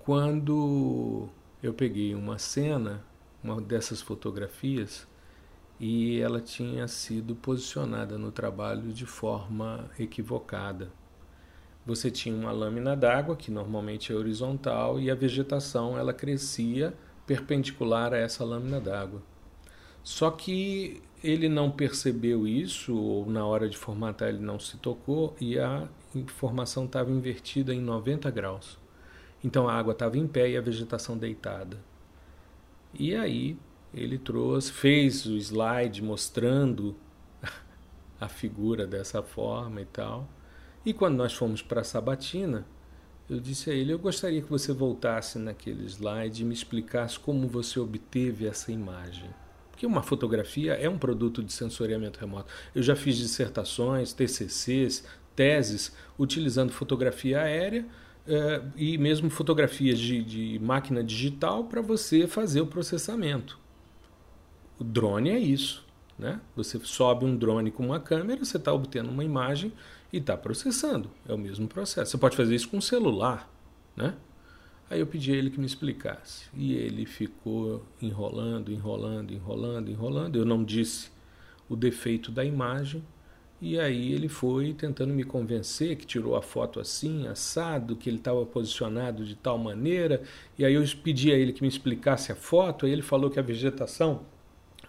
Quando 0.00 1.28
eu 1.62 1.72
peguei 1.72 2.14
uma 2.14 2.38
cena, 2.38 3.04
uma 3.42 3.60
dessas 3.60 4.00
fotografias, 4.00 5.06
e 5.78 6.20
ela 6.20 6.40
tinha 6.40 6.86
sido 6.86 7.34
posicionada 7.34 8.18
no 8.18 8.30
trabalho 8.30 8.92
de 8.92 9.06
forma 9.06 9.88
equivocada. 9.98 10.90
Você 11.86 12.10
tinha 12.10 12.34
uma 12.34 12.52
lâmina 12.52 12.94
d'água 12.94 13.34
que 13.34 13.50
normalmente 13.50 14.12
é 14.12 14.14
horizontal 14.14 15.00
e 15.00 15.10
a 15.10 15.14
vegetação 15.14 15.96
ela 15.96 16.12
crescia 16.12 16.94
perpendicular 17.30 18.12
a 18.12 18.16
essa 18.16 18.42
lâmina 18.42 18.80
d'água. 18.80 19.22
Só 20.02 20.32
que 20.32 21.00
ele 21.22 21.48
não 21.48 21.70
percebeu 21.70 22.44
isso 22.44 22.92
ou 22.96 23.24
na 23.30 23.46
hora 23.46 23.68
de 23.68 23.76
formatar 23.78 24.30
ele 24.30 24.40
não 24.40 24.58
se 24.58 24.76
tocou 24.78 25.36
e 25.40 25.56
a 25.56 25.86
informação 26.12 26.86
estava 26.86 27.08
invertida 27.08 27.72
em 27.72 27.80
90 27.80 28.28
graus. 28.32 28.76
Então 29.44 29.68
a 29.68 29.74
água 29.74 29.92
estava 29.92 30.18
em 30.18 30.26
pé 30.26 30.50
e 30.50 30.56
a 30.56 30.60
vegetação 30.60 31.16
deitada. 31.16 31.78
E 32.92 33.14
aí 33.14 33.56
ele 33.94 34.18
trouxe, 34.18 34.72
fez 34.72 35.24
o 35.24 35.36
slide 35.36 36.02
mostrando 36.02 36.96
a 38.20 38.26
figura 38.26 38.88
dessa 38.88 39.22
forma 39.22 39.80
e 39.80 39.86
tal. 39.86 40.28
E 40.84 40.92
quando 40.92 41.14
nós 41.14 41.32
fomos 41.32 41.62
para 41.62 41.84
Sabatina, 41.84 42.66
eu 43.30 43.38
disse 43.38 43.70
a 43.70 43.72
ele: 43.72 43.92
Eu 43.92 43.98
gostaria 43.98 44.42
que 44.42 44.50
você 44.50 44.72
voltasse 44.72 45.38
naquele 45.38 45.86
slide 45.86 46.42
e 46.42 46.44
me 46.44 46.52
explicasse 46.52 47.18
como 47.18 47.46
você 47.46 47.78
obteve 47.78 48.46
essa 48.46 48.72
imagem. 48.72 49.30
Porque 49.70 49.86
uma 49.86 50.02
fotografia 50.02 50.74
é 50.74 50.88
um 50.88 50.98
produto 50.98 51.42
de 51.42 51.52
sensoriamento 51.52 52.18
remoto. 52.18 52.52
Eu 52.74 52.82
já 52.82 52.96
fiz 52.96 53.16
dissertações, 53.16 54.12
TCCs, 54.12 55.04
teses 55.34 55.94
utilizando 56.18 56.72
fotografia 56.72 57.40
aérea 57.40 57.86
eh, 58.26 58.62
e 58.76 58.98
mesmo 58.98 59.30
fotografias 59.30 59.98
de, 59.98 60.22
de 60.22 60.58
máquina 60.58 61.02
digital 61.02 61.64
para 61.64 61.80
você 61.80 62.26
fazer 62.26 62.60
o 62.60 62.66
processamento. 62.66 63.58
O 64.78 64.84
drone 64.84 65.30
é 65.30 65.38
isso. 65.38 65.86
Né? 66.18 66.38
Você 66.54 66.78
sobe 66.82 67.24
um 67.24 67.34
drone 67.34 67.70
com 67.70 67.86
uma 67.86 67.98
câmera, 67.98 68.44
você 68.44 68.58
está 68.58 68.70
obtendo 68.72 69.08
uma 69.08 69.24
imagem 69.24 69.72
e 70.12 70.18
está 70.18 70.36
processando. 70.36 71.10
É 71.28 71.32
o 71.32 71.38
mesmo 71.38 71.68
processo. 71.68 72.10
Você 72.12 72.18
pode 72.18 72.36
fazer 72.36 72.54
isso 72.54 72.68
com 72.68 72.78
um 72.78 72.82
celular. 72.82 73.50
Né? 73.96 74.14
Aí 74.88 75.00
eu 75.00 75.06
pedi 75.06 75.32
a 75.32 75.36
ele 75.36 75.50
que 75.50 75.60
me 75.60 75.66
explicasse. 75.66 76.46
E 76.54 76.74
ele 76.74 77.06
ficou 77.06 77.84
enrolando, 78.02 78.72
enrolando, 78.72 79.32
enrolando, 79.32 79.90
enrolando. 79.90 80.36
Eu 80.36 80.44
não 80.44 80.64
disse 80.64 81.10
o 81.68 81.76
defeito 81.76 82.32
da 82.32 82.44
imagem. 82.44 83.04
E 83.62 83.78
aí 83.78 84.12
ele 84.12 84.28
foi 84.28 84.72
tentando 84.72 85.12
me 85.12 85.22
convencer 85.22 85.94
que 85.96 86.06
tirou 86.06 86.34
a 86.34 86.40
foto 86.40 86.80
assim, 86.80 87.28
assado, 87.28 87.94
que 87.94 88.08
ele 88.08 88.16
estava 88.16 88.44
posicionado 88.46 89.24
de 89.24 89.36
tal 89.36 89.58
maneira. 89.58 90.22
E 90.58 90.64
aí 90.64 90.74
eu 90.74 90.84
pedi 91.02 91.30
a 91.30 91.36
ele 91.36 91.52
que 91.52 91.62
me 91.62 91.68
explicasse 91.68 92.32
a 92.32 92.34
foto. 92.34 92.86
Aí 92.86 92.92
ele 92.92 93.02
falou 93.02 93.30
que 93.30 93.38
a 93.38 93.42
vegetação 93.42 94.22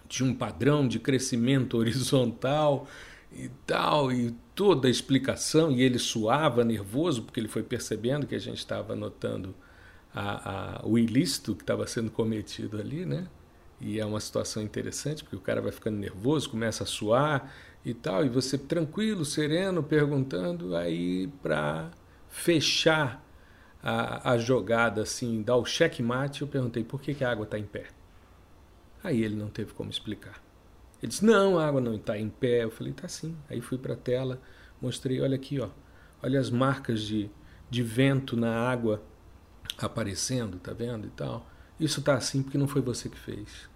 tinha 0.08 0.28
um 0.28 0.34
padrão 0.34 0.88
de 0.88 0.98
crescimento 0.98 1.76
horizontal 1.78 2.88
e 3.34 3.50
tal, 3.66 4.12
e 4.12 4.32
toda 4.54 4.88
a 4.88 4.90
explicação. 4.90 5.70
E 5.70 5.82
ele 5.82 5.98
suava 5.98 6.64
nervoso 6.64 7.22
porque 7.22 7.40
ele 7.40 7.48
foi 7.48 7.62
percebendo 7.62 8.26
que 8.26 8.34
a 8.34 8.40
gente 8.40 8.58
estava 8.58 8.94
notando 8.94 9.54
a, 10.14 10.80
a, 10.82 10.86
o 10.86 10.98
ilícito 10.98 11.54
que 11.54 11.62
estava 11.62 11.86
sendo 11.86 12.10
cometido 12.10 12.78
ali, 12.78 13.04
né? 13.06 13.26
E 13.80 13.98
é 13.98 14.04
uma 14.06 14.20
situação 14.20 14.62
interessante 14.62 15.24
porque 15.24 15.36
o 15.36 15.40
cara 15.40 15.60
vai 15.60 15.72
ficando 15.72 15.98
nervoso, 15.98 16.50
começa 16.50 16.84
a 16.84 16.86
suar 16.86 17.52
e 17.84 17.92
tal, 17.92 18.24
e 18.24 18.28
você 18.28 18.56
tranquilo, 18.56 19.24
sereno, 19.24 19.82
perguntando, 19.82 20.76
aí 20.76 21.26
para 21.42 21.90
fechar 22.28 23.24
a, 23.82 24.32
a, 24.32 24.38
jogada, 24.38 25.02
assim, 25.02 25.42
dar 25.42 25.56
o 25.56 25.64
checkmate, 25.64 26.42
eu 26.42 26.48
perguntei 26.48 26.84
por 26.84 27.00
que, 27.00 27.12
que 27.12 27.24
a 27.24 27.30
água 27.30 27.44
está 27.44 27.58
em 27.58 27.64
pé. 27.64 27.86
Aí 29.02 29.24
ele 29.24 29.34
não 29.34 29.48
teve 29.48 29.72
como 29.72 29.90
explicar. 29.90 30.40
Ele 31.02 31.08
disse, 31.08 31.24
não, 31.24 31.58
a 31.58 31.66
água 31.66 31.80
não 31.80 31.96
está 31.96 32.16
em 32.16 32.28
pé. 32.28 32.64
Eu 32.64 32.70
falei, 32.70 32.92
tá 32.92 33.08
sim. 33.08 33.36
Aí 33.50 33.60
fui 33.60 33.76
para 33.76 33.94
a 33.94 33.96
tela, 33.96 34.40
mostrei, 34.80 35.20
olha 35.20 35.34
aqui, 35.34 35.60
ó, 35.60 35.68
olha 36.22 36.38
as 36.38 36.48
marcas 36.48 37.02
de, 37.02 37.28
de 37.68 37.82
vento 37.82 38.36
na 38.36 38.54
água 38.54 39.02
aparecendo, 39.78 40.58
tá 40.58 40.72
vendo 40.72 41.06
e 41.06 41.10
tal. 41.10 41.46
Isso 41.78 42.00
tá 42.02 42.14
assim 42.14 42.42
porque 42.42 42.56
não 42.56 42.68
foi 42.68 42.80
você 42.80 43.08
que 43.08 43.18
fez. 43.18 43.68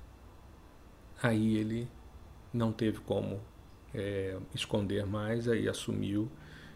Aí 1.20 1.56
ele 1.56 1.88
não 2.52 2.72
teve 2.72 3.00
como 3.00 3.40
é, 3.94 4.36
esconder 4.54 5.06
mais, 5.06 5.48
aí 5.48 5.68
assumiu 5.68 6.30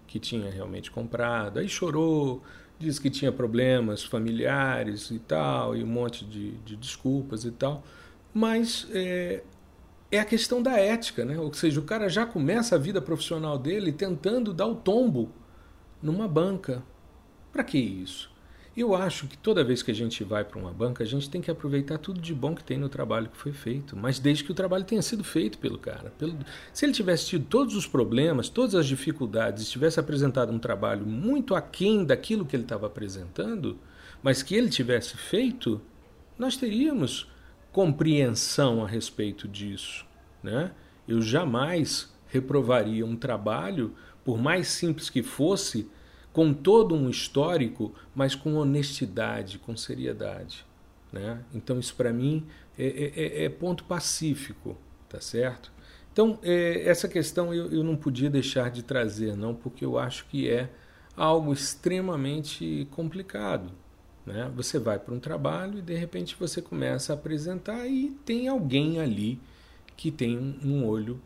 que 0.07 0.19
tinha 0.19 0.51
realmente 0.51 0.91
comprado, 0.91 1.59
aí 1.59 1.69
chorou, 1.69 2.43
disse 2.79 3.01
que 3.01 3.11
tinha 3.11 3.31
problemas 3.31 4.03
familiares 4.03 5.11
e 5.11 5.19
tal, 5.21 5.77
e 5.77 5.85
um 5.85 5.87
monte 5.87 6.25
de, 6.25 6.53
de 6.59 6.75
desculpas 6.75 7.45
e 7.45 7.51
tal, 7.53 7.85
mas 8.35 8.89
é, 8.91 9.45
é 10.11 10.19
a 10.19 10.25
questão 10.25 10.63
da 10.63 10.77
ética, 10.77 11.25
né? 11.25 11.39
ou 11.39 11.53
seja, 11.55 11.79
o 11.79 11.85
cara 11.85 12.09
já 12.09 12.27
começa 12.27 12.75
a 12.75 12.79
vida 12.79 13.01
profissional 13.01 13.57
dele 13.57 13.93
tentando 13.93 14.53
dar 14.53 14.67
o 14.67 14.75
tombo 14.75 15.33
numa 16.03 16.27
banca. 16.27 16.83
Para 17.53 17.63
que 17.63 17.79
isso? 17.79 18.31
Eu 18.77 18.95
acho 18.95 19.27
que 19.27 19.37
toda 19.37 19.65
vez 19.65 19.83
que 19.83 19.91
a 19.91 19.95
gente 19.95 20.23
vai 20.23 20.45
para 20.45 20.59
uma 20.59 20.73
banca, 20.73 21.03
a 21.03 21.07
gente 21.07 21.29
tem 21.29 21.41
que 21.41 21.51
aproveitar 21.51 21.99
tudo 21.99 22.21
de 22.21 22.33
bom 22.33 22.55
que 22.55 22.63
tem 22.63 22.79
no 22.79 22.89
trabalho 22.89 23.29
que 23.29 23.37
foi 23.37 23.53
feito, 23.53 23.97
mas 23.97 24.19
desde 24.19 24.45
que 24.45 24.53
o 24.53 24.55
trabalho 24.55 24.85
tenha 24.85 25.03
sido 25.03 25.25
feito 25.25 25.59
pelo 25.59 25.77
cara. 25.77 26.11
Pelo... 26.17 26.37
Se 26.73 26.87
ele 26.87 26.93
tivesse 26.93 27.27
tido 27.27 27.45
todos 27.47 27.75
os 27.75 27.87
problemas, 27.87 28.49
todas 28.49 28.75
as 28.77 28.87
dificuldades, 28.87 29.69
tivesse 29.69 29.99
apresentado 29.99 30.53
um 30.53 30.59
trabalho 30.59 31.05
muito 31.05 31.55
aquém 31.55 32.05
daquilo 32.05 32.47
que 32.47 32.55
ele 32.55 32.63
estava 32.63 32.87
apresentando, 32.87 33.77
mas 34.23 34.43
que 34.43 34.55
ele 34.55 34.71
tivesse 34.71 35.17
feito, 35.17 35.81
nós 36.39 36.57
teríamos 36.57 37.29
compreensão 37.73 38.85
a 38.85 38.89
respeito 38.89 39.47
disso. 39.47 40.07
Né? 40.43 40.73
Eu 41.07 41.21
jamais 41.23 42.13
reprovaria 42.29 43.05
um 43.05 43.17
trabalho 43.17 43.95
por 44.25 44.39
mais 44.39 44.69
simples 44.69 45.11
que 45.11 45.23
fosse, 45.23 45.91
com 46.33 46.53
todo 46.55 46.95
um 46.95 47.11
histórico, 47.11 47.93
mas 48.15 48.35
com 48.35 48.55
honestidade, 48.55 49.59
com 49.59 49.77
seriedade. 49.77 50.65
Né? 51.13 51.43
Então, 51.53 51.79
isso 51.79 51.95
para 51.95 52.13
mim 52.13 52.47
é, 52.79 52.87
é, 52.87 53.13
é, 53.17 53.45
é, 53.45 53.49
ponto 53.49 53.85
pacífico, 53.85 54.77
tá 55.09 55.21
certo? 55.21 55.73
Então, 56.13 56.39
é, 56.43 56.89
essa 56.89 57.09
questão 57.09 57.53
eu, 57.53 57.73
eu 57.73 57.83
não 57.83 57.97
podia 57.97 58.31
deixar 58.31 58.71
de 58.71 58.83
trazer, 58.83 59.37
não, 59.37 59.55
porque 59.55 59.85
eu 59.85 59.99
acho 59.99 60.27
que 60.27 60.49
é 60.49 60.71
algo 61.17 61.53
extremamente 61.53 62.87
complicado. 62.93 63.73
Né? 64.25 64.51
Você 64.55 64.79
vai 64.79 64.99
para 64.99 65.15
um 65.15 65.21
trabalho 65.21 65.79
e 65.79 65.83
de 65.83 65.95
repente 65.95 66.37
você 66.39 66.61
começa 66.61 67.13
a 67.13 67.15
apresentar 67.15 67.87
e 67.87 68.11
tem 68.25 68.49
alguém 68.49 69.01
ali 69.01 69.41
que 69.97 70.11
tem 70.11 70.39
um 70.65 70.87
olho 70.87 71.21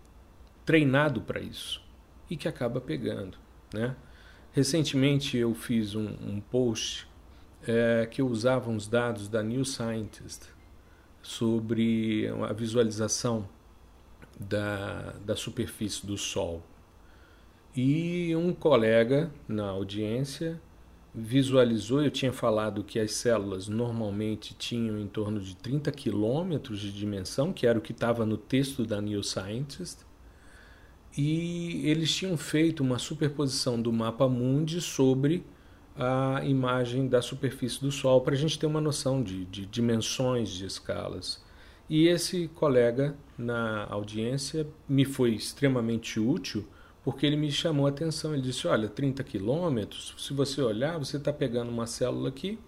treinado 0.64 1.20
para 1.20 1.40
isso 1.40 1.82
e 2.30 2.36
que 2.36 2.48
acaba 2.48 2.80
pegando. 2.80 3.36
Né? 3.72 3.94
Recentemente 4.52 5.36
eu 5.36 5.54
fiz 5.54 5.94
um, 5.94 6.06
um 6.06 6.40
post 6.40 7.08
é, 7.66 8.06
que 8.10 8.20
eu 8.20 8.28
usava 8.28 8.70
uns 8.70 8.86
dados 8.86 9.28
da 9.28 9.42
New 9.42 9.64
Scientist 9.64 10.48
sobre 11.22 12.28
a 12.48 12.52
visualização 12.52 13.48
da, 14.38 15.14
da 15.24 15.34
superfície 15.34 16.06
do 16.06 16.18
Sol. 16.18 16.62
E 17.74 18.34
um 18.36 18.52
colega 18.52 19.30
na 19.48 19.68
audiência 19.68 20.60
visualizou, 21.14 22.02
eu 22.02 22.10
tinha 22.10 22.32
falado 22.32 22.82
que 22.82 22.98
as 22.98 23.12
células 23.12 23.68
normalmente 23.68 24.52
tinham 24.54 24.98
em 24.98 25.06
torno 25.06 25.40
de 25.40 25.54
30 25.56 25.92
quilômetros 25.92 26.80
de 26.80 26.90
dimensão, 26.90 27.52
que 27.52 27.66
era 27.66 27.78
o 27.78 27.82
que 27.82 27.92
estava 27.92 28.26
no 28.26 28.36
texto 28.36 28.84
da 28.84 29.00
New 29.00 29.22
Scientist, 29.22 29.98
e 31.16 31.88
eles 31.88 32.12
tinham 32.12 32.36
feito 32.36 32.82
uma 32.82 32.98
superposição 32.98 33.80
do 33.80 33.92
mapa 33.92 34.28
mundi 34.28 34.80
sobre 34.80 35.46
a 35.96 36.42
imagem 36.44 37.06
da 37.06 37.22
superfície 37.22 37.80
do 37.80 37.92
Sol, 37.92 38.20
para 38.20 38.34
a 38.34 38.36
gente 38.36 38.58
ter 38.58 38.66
uma 38.66 38.80
noção 38.80 39.22
de, 39.22 39.44
de 39.44 39.64
dimensões 39.64 40.48
de 40.48 40.66
escalas. 40.66 41.40
E 41.88 42.08
esse 42.08 42.48
colega 42.48 43.16
na 43.38 43.86
audiência 43.88 44.66
me 44.88 45.04
foi 45.04 45.34
extremamente 45.34 46.18
útil 46.18 46.66
porque 47.04 47.26
ele 47.26 47.36
me 47.36 47.52
chamou 47.52 47.86
a 47.86 47.90
atenção. 47.90 48.32
Ele 48.32 48.42
disse: 48.42 48.66
Olha, 48.66 48.88
30 48.88 49.22
quilômetros, 49.22 50.14
se 50.18 50.32
você 50.32 50.62
olhar, 50.62 50.98
você 50.98 51.18
está 51.18 51.32
pegando 51.32 51.70
uma 51.70 51.86
célula 51.86 52.30
aqui 52.30 52.58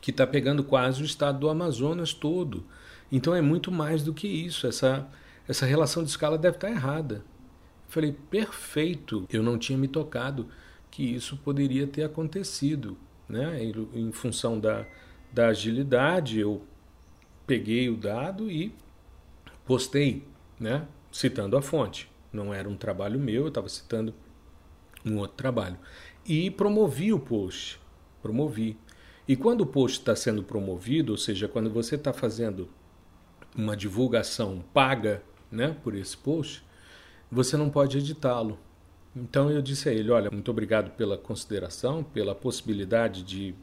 que 0.00 0.10
está 0.10 0.26
pegando 0.26 0.62
quase 0.62 1.00
o 1.00 1.04
estado 1.06 1.38
do 1.38 1.48
Amazonas 1.48 2.12
todo. 2.12 2.62
Então 3.10 3.34
é 3.34 3.40
muito 3.40 3.72
mais 3.72 4.02
do 4.02 4.12
que 4.12 4.28
isso. 4.28 4.66
Essa, 4.66 5.08
essa 5.48 5.64
relação 5.64 6.02
de 6.02 6.10
escala 6.10 6.36
deve 6.36 6.58
estar 6.58 6.68
tá 6.68 6.74
errada. 6.74 7.14
Eu 7.16 7.22
falei: 7.88 8.12
Perfeito, 8.12 9.26
eu 9.32 9.42
não 9.42 9.56
tinha 9.56 9.78
me 9.78 9.88
tocado 9.88 10.48
que 10.90 11.02
isso 11.02 11.36
poderia 11.38 11.86
ter 11.86 12.02
acontecido. 12.02 12.98
Né? 13.26 13.64
Em, 13.64 13.88
em 13.94 14.12
função 14.12 14.60
da, 14.60 14.84
da 15.32 15.46
agilidade, 15.48 16.38
eu 16.38 16.62
peguei 17.46 17.88
o 17.88 17.96
dado 17.96 18.50
e 18.50 18.74
postei, 19.64 20.26
né? 20.60 20.86
citando 21.10 21.56
a 21.56 21.62
fonte. 21.62 22.13
Não 22.34 22.52
era 22.52 22.68
um 22.68 22.76
trabalho 22.76 23.18
meu, 23.18 23.42
eu 23.42 23.48
estava 23.48 23.68
citando 23.68 24.12
um 25.04 25.18
outro 25.18 25.36
trabalho. 25.36 25.78
E 26.26 26.50
promovi 26.50 27.12
o 27.12 27.18
post. 27.18 27.80
Promovi. 28.20 28.76
E 29.26 29.36
quando 29.36 29.62
o 29.62 29.66
post 29.66 30.00
está 30.00 30.16
sendo 30.16 30.42
promovido, 30.42 31.12
ou 31.12 31.18
seja, 31.18 31.48
quando 31.48 31.70
você 31.70 31.94
está 31.94 32.12
fazendo 32.12 32.68
uma 33.56 33.76
divulgação 33.76 34.64
paga 34.74 35.22
né, 35.50 35.76
por 35.82 35.94
esse 35.94 36.16
post, 36.16 36.64
você 37.30 37.56
não 37.56 37.70
pode 37.70 37.98
editá-lo. 37.98 38.58
Então 39.14 39.50
eu 39.50 39.62
disse 39.62 39.88
a 39.88 39.92
ele: 39.92 40.10
Olha, 40.10 40.30
muito 40.30 40.50
obrigado 40.50 40.90
pela 40.90 41.16
consideração, 41.16 42.02
pela 42.02 42.34
possibilidade 42.34 43.22
de 43.22 43.54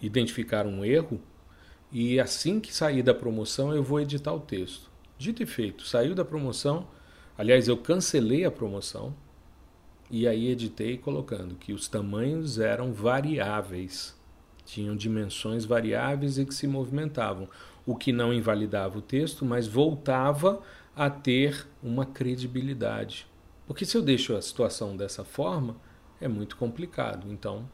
identificar 0.00 0.66
um 0.66 0.84
erro 0.84 1.20
e 1.90 2.20
assim 2.20 2.60
que 2.60 2.74
sair 2.74 3.02
da 3.02 3.14
promoção 3.14 3.74
eu 3.74 3.82
vou 3.82 4.00
editar 4.00 4.32
o 4.32 4.40
texto. 4.40 4.90
Dito 5.16 5.42
e 5.42 5.46
feito, 5.46 5.86
saiu 5.86 6.14
da 6.14 6.24
promoção, 6.24 6.86
aliás, 7.38 7.68
eu 7.68 7.76
cancelei 7.76 8.44
a 8.44 8.50
promoção 8.50 9.14
e 10.10 10.26
aí 10.26 10.48
editei 10.48 10.98
colocando 10.98 11.54
que 11.54 11.72
os 11.72 11.88
tamanhos 11.88 12.58
eram 12.58 12.92
variáveis, 12.92 14.18
tinham 14.64 14.96
dimensões 14.96 15.64
variáveis 15.64 16.36
e 16.36 16.44
que 16.44 16.54
se 16.54 16.66
movimentavam, 16.66 17.48
o 17.86 17.96
que 17.96 18.12
não 18.12 18.34
invalidava 18.34 18.98
o 18.98 19.02
texto, 19.02 19.44
mas 19.44 19.66
voltava 19.66 20.60
a 20.94 21.08
ter 21.08 21.66
uma 21.82 22.04
credibilidade. 22.04 23.26
Porque 23.66 23.84
se 23.84 23.96
eu 23.96 24.02
deixo 24.02 24.34
a 24.34 24.42
situação 24.42 24.96
dessa 24.96 25.24
forma, 25.24 25.76
é 26.20 26.26
muito 26.26 26.56
complicado. 26.56 27.30
Então, 27.30 27.68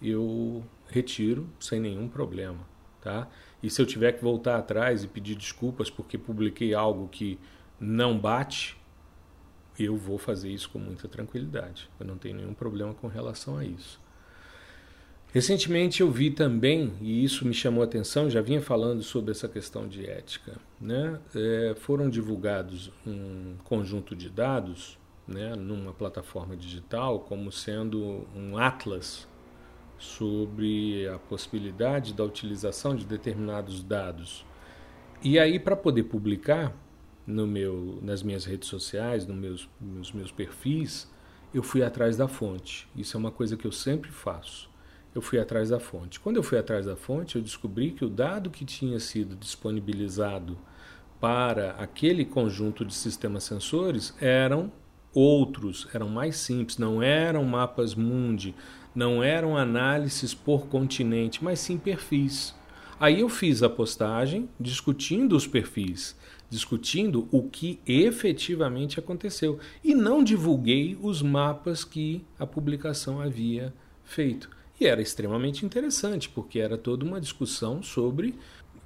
eu 0.00 0.64
retiro 0.88 1.48
sem 1.60 1.78
nenhum 1.78 2.08
problema, 2.08 2.66
tá? 3.00 3.28
E 3.62 3.68
se 3.68 3.82
eu 3.82 3.86
tiver 3.86 4.12
que 4.12 4.22
voltar 4.22 4.56
atrás 4.56 5.04
e 5.04 5.08
pedir 5.08 5.34
desculpas 5.34 5.90
porque 5.90 6.16
publiquei 6.16 6.72
algo 6.72 7.08
que 7.08 7.38
não 7.78 8.18
bate, 8.18 8.79
eu 9.84 9.96
vou 9.96 10.18
fazer 10.18 10.50
isso 10.50 10.70
com 10.70 10.78
muita 10.78 11.08
tranquilidade. 11.08 11.88
Eu 11.98 12.06
não 12.06 12.16
tenho 12.16 12.36
nenhum 12.36 12.54
problema 12.54 12.94
com 12.94 13.06
relação 13.06 13.56
a 13.56 13.64
isso. 13.64 14.00
Recentemente 15.32 16.00
eu 16.00 16.10
vi 16.10 16.30
também, 16.30 16.92
e 17.00 17.22
isso 17.22 17.46
me 17.46 17.54
chamou 17.54 17.82
a 17.82 17.84
atenção, 17.84 18.28
já 18.28 18.40
vinha 18.40 18.60
falando 18.60 19.00
sobre 19.02 19.30
essa 19.30 19.48
questão 19.48 19.86
de 19.86 20.04
ética, 20.04 20.56
né? 20.80 21.20
É, 21.34 21.74
foram 21.76 22.10
divulgados 22.10 22.90
um 23.06 23.54
conjunto 23.62 24.16
de 24.16 24.28
dados 24.28 24.98
né, 25.28 25.54
numa 25.54 25.92
plataforma 25.92 26.56
digital 26.56 27.20
como 27.20 27.52
sendo 27.52 28.26
um 28.34 28.58
atlas 28.58 29.28
sobre 29.96 31.06
a 31.06 31.18
possibilidade 31.18 32.12
da 32.12 32.24
utilização 32.24 32.96
de 32.96 33.04
determinados 33.04 33.84
dados. 33.84 34.44
E 35.22 35.38
aí, 35.38 35.60
para 35.60 35.76
poder 35.76 36.04
publicar 36.04 36.74
no 37.30 37.46
meu, 37.46 37.98
nas 38.02 38.22
minhas 38.22 38.44
redes 38.44 38.68
sociais, 38.68 39.26
no 39.26 39.34
meus, 39.34 39.68
nos 39.80 40.12
meus 40.12 40.30
perfis, 40.30 41.10
eu 41.54 41.62
fui 41.62 41.82
atrás 41.82 42.16
da 42.16 42.28
fonte. 42.28 42.88
Isso 42.94 43.16
é 43.16 43.20
uma 43.20 43.30
coisa 43.30 43.56
que 43.56 43.66
eu 43.66 43.72
sempre 43.72 44.10
faço. 44.10 44.68
Eu 45.14 45.20
fui 45.20 45.38
atrás 45.40 45.70
da 45.70 45.80
fonte. 45.80 46.20
Quando 46.20 46.36
eu 46.36 46.42
fui 46.42 46.58
atrás 46.58 46.86
da 46.86 46.94
fonte, 46.94 47.36
eu 47.36 47.42
descobri 47.42 47.90
que 47.90 48.04
o 48.04 48.08
dado 48.08 48.50
que 48.50 48.64
tinha 48.64 49.00
sido 49.00 49.34
disponibilizado 49.34 50.56
para 51.20 51.72
aquele 51.72 52.24
conjunto 52.24 52.84
de 52.84 52.94
sistemas 52.94 53.44
sensores 53.44 54.14
eram 54.20 54.72
outros, 55.12 55.88
eram 55.92 56.08
mais 56.08 56.36
simples, 56.36 56.78
não 56.78 57.02
eram 57.02 57.44
mapas 57.44 57.94
mundi, 57.94 58.54
não 58.94 59.22
eram 59.22 59.56
análises 59.56 60.32
por 60.32 60.66
continente, 60.66 61.42
mas 61.42 61.58
sim 61.58 61.76
perfis. 61.76 62.54
Aí 62.98 63.20
eu 63.20 63.28
fiz 63.28 63.62
a 63.62 63.68
postagem 63.68 64.48
discutindo 64.58 65.34
os 65.34 65.46
perfis, 65.46 66.16
discutindo 66.50 67.28
o 67.30 67.44
que 67.44 67.78
efetivamente 67.86 68.98
aconteceu 68.98 69.58
e 69.82 69.94
não 69.94 70.22
divulguei 70.22 70.98
os 71.00 71.22
mapas 71.22 71.84
que 71.84 72.24
a 72.38 72.46
publicação 72.46 73.20
havia 73.20 73.72
feito. 74.04 74.50
E 74.80 74.86
era 74.86 75.00
extremamente 75.00 75.64
interessante, 75.64 76.28
porque 76.28 76.58
era 76.58 76.76
toda 76.76 77.04
uma 77.04 77.20
discussão 77.20 77.82
sobre 77.82 78.34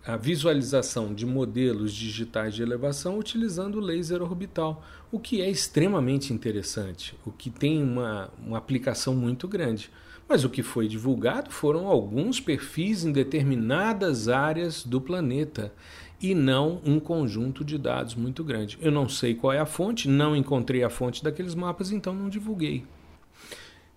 a 0.06 0.16
visualização 0.16 1.14
de 1.14 1.24
modelos 1.24 1.94
digitais 1.94 2.54
de 2.54 2.62
elevação 2.62 3.18
utilizando 3.18 3.80
laser 3.80 4.20
orbital, 4.20 4.84
o 5.10 5.18
que 5.18 5.40
é 5.40 5.48
extremamente 5.48 6.32
interessante, 6.32 7.16
o 7.24 7.32
que 7.32 7.48
tem 7.48 7.82
uma, 7.82 8.30
uma 8.44 8.58
aplicação 8.58 9.14
muito 9.14 9.48
grande. 9.48 9.90
Mas 10.28 10.44
o 10.44 10.50
que 10.50 10.62
foi 10.62 10.88
divulgado 10.88 11.50
foram 11.50 11.86
alguns 11.86 12.40
perfis 12.40 13.04
em 13.04 13.12
determinadas 13.12 14.28
áreas 14.28 14.84
do 14.84 15.00
planeta 15.00 15.72
e 16.20 16.34
não 16.34 16.80
um 16.84 16.98
conjunto 16.98 17.64
de 17.64 17.76
dados 17.76 18.14
muito 18.14 18.42
grande. 18.42 18.78
Eu 18.80 18.90
não 18.90 19.08
sei 19.08 19.34
qual 19.34 19.52
é 19.52 19.58
a 19.58 19.66
fonte, 19.66 20.08
não 20.08 20.34
encontrei 20.34 20.82
a 20.82 20.90
fonte 20.90 21.22
daqueles 21.22 21.54
mapas, 21.54 21.90
então 21.90 22.14
não 22.14 22.28
divulguei. 22.28 22.84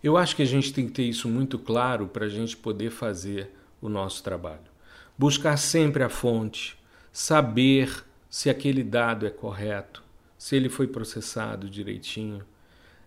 Eu 0.03 0.17
acho 0.17 0.35
que 0.35 0.43
a 0.43 0.45
gente 0.45 0.73
tem 0.73 0.85
que 0.85 0.93
ter 0.93 1.03
isso 1.03 1.27
muito 1.27 1.57
claro 1.57 2.07
para 2.07 2.25
a 2.25 2.29
gente 2.29 2.55
poder 2.55 2.91
fazer 2.91 3.51
o 3.81 3.89
nosso 3.89 4.23
trabalho 4.23 4.77
buscar 5.17 5.57
sempre 5.57 6.03
a 6.03 6.09
fonte, 6.09 6.77
saber 7.11 8.05
se 8.29 8.49
aquele 8.49 8.83
dado 8.83 9.25
é 9.25 9.29
correto, 9.29 10.03
se 10.37 10.55
ele 10.55 10.69
foi 10.69 10.87
processado 10.87 11.69
direitinho. 11.69 12.45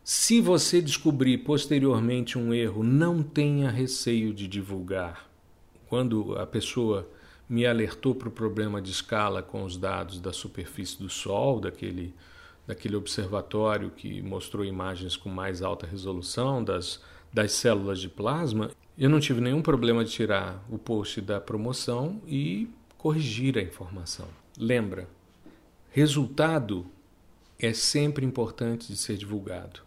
Se 0.02 0.40
você 0.40 0.82
descobrir 0.82 1.38
posteriormente 1.38 2.36
um 2.36 2.52
erro, 2.52 2.82
não 2.82 3.22
tenha 3.22 3.70
receio 3.70 4.34
de 4.34 4.48
divulgar. 4.48 5.30
Quando 5.88 6.36
a 6.36 6.46
pessoa 6.46 7.08
me 7.50 7.66
alertou 7.66 8.14
para 8.14 8.28
o 8.28 8.30
problema 8.30 8.80
de 8.80 8.92
escala 8.92 9.42
com 9.42 9.64
os 9.64 9.76
dados 9.76 10.20
da 10.20 10.32
superfície 10.32 10.96
do 10.96 11.10
Sol, 11.10 11.58
daquele, 11.58 12.14
daquele 12.64 12.94
observatório 12.94 13.90
que 13.90 14.22
mostrou 14.22 14.64
imagens 14.64 15.16
com 15.16 15.28
mais 15.28 15.60
alta 15.60 15.84
resolução 15.84 16.62
das, 16.62 17.02
das 17.32 17.50
células 17.50 17.98
de 17.98 18.08
plasma, 18.08 18.70
eu 18.96 19.10
não 19.10 19.18
tive 19.18 19.40
nenhum 19.40 19.62
problema 19.62 20.04
de 20.04 20.12
tirar 20.12 20.64
o 20.70 20.78
post 20.78 21.20
da 21.20 21.40
promoção 21.40 22.22
e 22.24 22.70
corrigir 22.96 23.58
a 23.58 23.62
informação. 23.62 24.28
Lembra, 24.56 25.08
resultado 25.90 26.86
é 27.58 27.72
sempre 27.72 28.24
importante 28.24 28.86
de 28.86 28.96
ser 28.96 29.16
divulgado. 29.16 29.80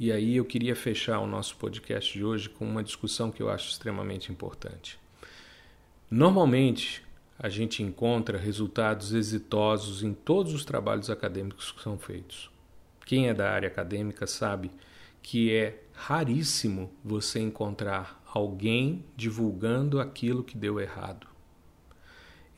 E 0.00 0.10
aí 0.10 0.36
eu 0.36 0.44
queria 0.44 0.74
fechar 0.74 1.20
o 1.20 1.28
nosso 1.28 1.56
podcast 1.56 2.12
de 2.12 2.24
hoje 2.24 2.48
com 2.48 2.64
uma 2.64 2.82
discussão 2.82 3.30
que 3.30 3.40
eu 3.40 3.48
acho 3.48 3.70
extremamente 3.70 4.32
importante. 4.32 4.98
Normalmente, 6.10 7.04
a 7.38 7.50
gente 7.50 7.82
encontra 7.82 8.38
resultados 8.38 9.12
exitosos 9.12 10.02
em 10.02 10.14
todos 10.14 10.54
os 10.54 10.64
trabalhos 10.64 11.10
acadêmicos 11.10 11.70
que 11.70 11.82
são 11.82 11.98
feitos. 11.98 12.50
Quem 13.04 13.28
é 13.28 13.34
da 13.34 13.50
área 13.50 13.68
acadêmica 13.68 14.26
sabe 14.26 14.70
que 15.22 15.52
é 15.52 15.82
raríssimo 15.92 16.90
você 17.04 17.40
encontrar 17.40 18.22
alguém 18.32 19.04
divulgando 19.16 20.00
aquilo 20.00 20.42
que 20.42 20.56
deu 20.56 20.80
errado. 20.80 21.26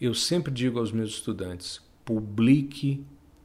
Eu 0.00 0.14
sempre 0.14 0.52
digo 0.52 0.78
aos 0.78 0.92
meus 0.92 1.10
estudantes: 1.10 1.82
publique 2.04 3.04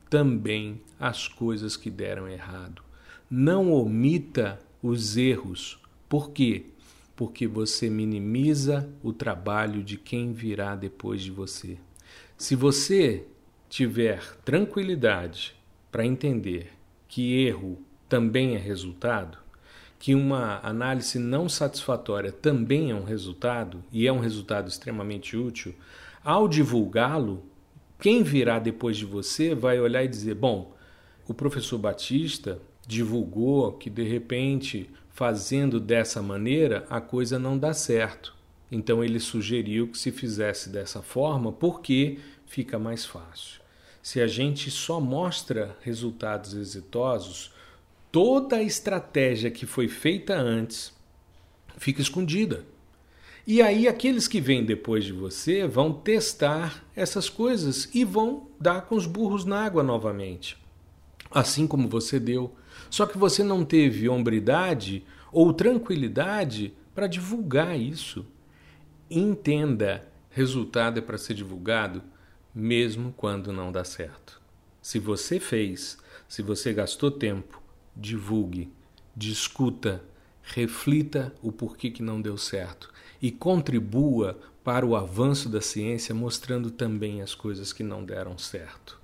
também 0.09 0.81
as 0.99 1.27
coisas 1.27 1.75
que 1.75 1.89
deram 1.89 2.27
errado. 2.27 2.83
Não 3.29 3.73
omita 3.73 4.59
os 4.83 5.17
erros. 5.17 5.79
Por 6.07 6.29
quê? 6.29 6.67
Porque 7.15 7.47
você 7.47 7.89
minimiza 7.89 8.89
o 9.01 9.13
trabalho 9.13 9.83
de 9.83 9.97
quem 9.97 10.33
virá 10.33 10.75
depois 10.75 11.21
de 11.21 11.31
você. 11.31 11.77
Se 12.37 12.55
você 12.55 13.25
tiver 13.69 14.21
tranquilidade 14.43 15.55
para 15.91 16.05
entender 16.05 16.71
que 17.07 17.45
erro 17.45 17.79
também 18.09 18.55
é 18.55 18.57
resultado, 18.57 19.37
que 19.97 20.13
uma 20.13 20.59
análise 20.61 21.17
não 21.17 21.47
satisfatória 21.47 22.31
também 22.31 22.91
é 22.91 22.95
um 22.95 23.03
resultado 23.03 23.83
e 23.91 24.05
é 24.05 24.11
um 24.11 24.19
resultado 24.19 24.67
extremamente 24.67 25.37
útil, 25.37 25.73
ao 26.23 26.47
divulgá-lo, 26.47 27.43
quem 27.99 28.23
virá 28.23 28.59
depois 28.59 28.97
de 28.97 29.05
você 29.05 29.55
vai 29.55 29.79
olhar 29.79 30.03
e 30.03 30.07
dizer: 30.07 30.35
bom, 30.35 30.75
o 31.27 31.33
professor 31.33 31.77
Batista 31.77 32.59
divulgou 32.85 33.73
que 33.73 33.89
de 33.89 34.03
repente, 34.03 34.89
fazendo 35.15 35.79
dessa 35.79 36.21
maneira, 36.21 36.85
a 36.89 36.99
coisa 36.99 37.39
não 37.39 37.57
dá 37.57 37.73
certo. 37.73 38.35
Então 38.69 39.01
ele 39.01 39.17
sugeriu 39.17 39.87
que 39.87 39.97
se 39.97 40.11
fizesse 40.11 40.67
dessa 40.67 41.01
forma 41.01 41.53
porque 41.53 42.19
fica 42.45 42.77
mais 42.77 43.05
fácil. 43.05 43.61
Se 44.03 44.19
a 44.19 44.27
gente 44.27 44.69
só 44.69 44.99
mostra 44.99 45.77
resultados 45.81 46.53
exitosos, 46.53 47.53
toda 48.11 48.57
a 48.57 48.61
estratégia 48.61 49.49
que 49.49 49.65
foi 49.65 49.87
feita 49.87 50.35
antes 50.35 50.93
fica 51.77 52.01
escondida. 52.01 52.65
E 53.47 53.61
aí 53.61 53.87
aqueles 53.87 54.27
que 54.27 54.41
vêm 54.41 54.65
depois 54.65 55.05
de 55.05 55.13
você 55.13 55.65
vão 55.65 55.93
testar 55.93 56.83
essas 56.93 57.29
coisas 57.29 57.87
e 57.93 58.03
vão 58.03 58.47
dar 58.59 58.81
com 58.81 58.95
os 58.95 59.05
burros 59.05 59.45
na 59.45 59.63
água 59.63 59.81
novamente. 59.81 60.57
Assim 61.31 61.65
como 61.65 61.87
você 61.87 62.19
deu. 62.19 62.53
Só 62.89 63.05
que 63.05 63.17
você 63.17 63.43
não 63.43 63.65
teve 63.65 64.07
hombridade 64.09 65.03
ou 65.31 65.53
tranquilidade 65.53 66.73
para 66.93 67.07
divulgar 67.07 67.79
isso. 67.79 68.25
Entenda, 69.09 70.07
resultado 70.29 70.97
é 70.97 71.01
para 71.01 71.17
ser 71.17 71.33
divulgado 71.33 72.01
mesmo 72.53 73.13
quando 73.17 73.51
não 73.51 73.71
dá 73.71 73.83
certo. 73.83 74.41
Se 74.81 74.97
você 74.97 75.39
fez, 75.39 75.97
se 76.27 76.41
você 76.41 76.71
gastou 76.71 77.11
tempo, 77.11 77.61
divulgue, 77.95 78.71
discuta, 79.15 80.03
reflita 80.41 81.33
o 81.41 81.51
porquê 81.51 81.89
que 81.89 82.01
não 82.01 82.21
deu 82.21 82.37
certo 82.37 82.93
e 83.21 83.31
contribua 83.31 84.39
para 84.63 84.85
o 84.85 84.95
avanço 84.95 85.49
da 85.49 85.61
ciência 85.61 86.15
mostrando 86.15 86.71
também 86.71 87.21
as 87.21 87.35
coisas 87.35 87.73
que 87.73 87.83
não 87.83 88.03
deram 88.03 88.37
certo. 88.37 88.99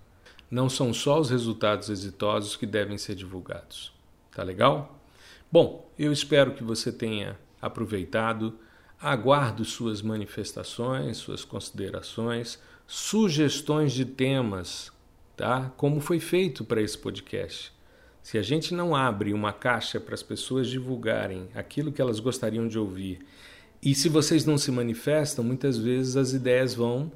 Não 0.51 0.67
são 0.67 0.93
só 0.93 1.17
os 1.17 1.29
resultados 1.29 1.89
exitosos 1.89 2.57
que 2.57 2.65
devem 2.65 2.97
ser 2.97 3.15
divulgados. 3.15 3.93
Tá 4.35 4.43
legal? 4.43 5.01
Bom, 5.49 5.89
eu 5.97 6.11
espero 6.11 6.53
que 6.53 6.63
você 6.63 6.91
tenha 6.91 7.39
aproveitado. 7.61 8.59
Aguardo 8.99 9.63
suas 9.63 10.01
manifestações, 10.01 11.17
suas 11.17 11.45
considerações, 11.45 12.59
sugestões 12.85 13.93
de 13.93 14.05
temas, 14.05 14.91
tá? 15.35 15.71
Como 15.77 15.99
foi 16.01 16.19
feito 16.19 16.65
para 16.65 16.81
esse 16.81 16.97
podcast. 16.97 17.73
Se 18.21 18.37
a 18.37 18.43
gente 18.43 18.75
não 18.75 18.95
abre 18.95 19.33
uma 19.33 19.51
caixa 19.51 19.99
para 19.99 20.13
as 20.13 20.21
pessoas 20.21 20.67
divulgarem 20.67 21.49
aquilo 21.55 21.91
que 21.91 22.01
elas 22.01 22.19
gostariam 22.19 22.67
de 22.67 22.77
ouvir, 22.77 23.25
e 23.81 23.95
se 23.95 24.07
vocês 24.09 24.45
não 24.45 24.57
se 24.57 24.71
manifestam, 24.71 25.43
muitas 25.43 25.77
vezes 25.77 26.15
as 26.15 26.33
ideias 26.33 26.75
vão 26.75 27.11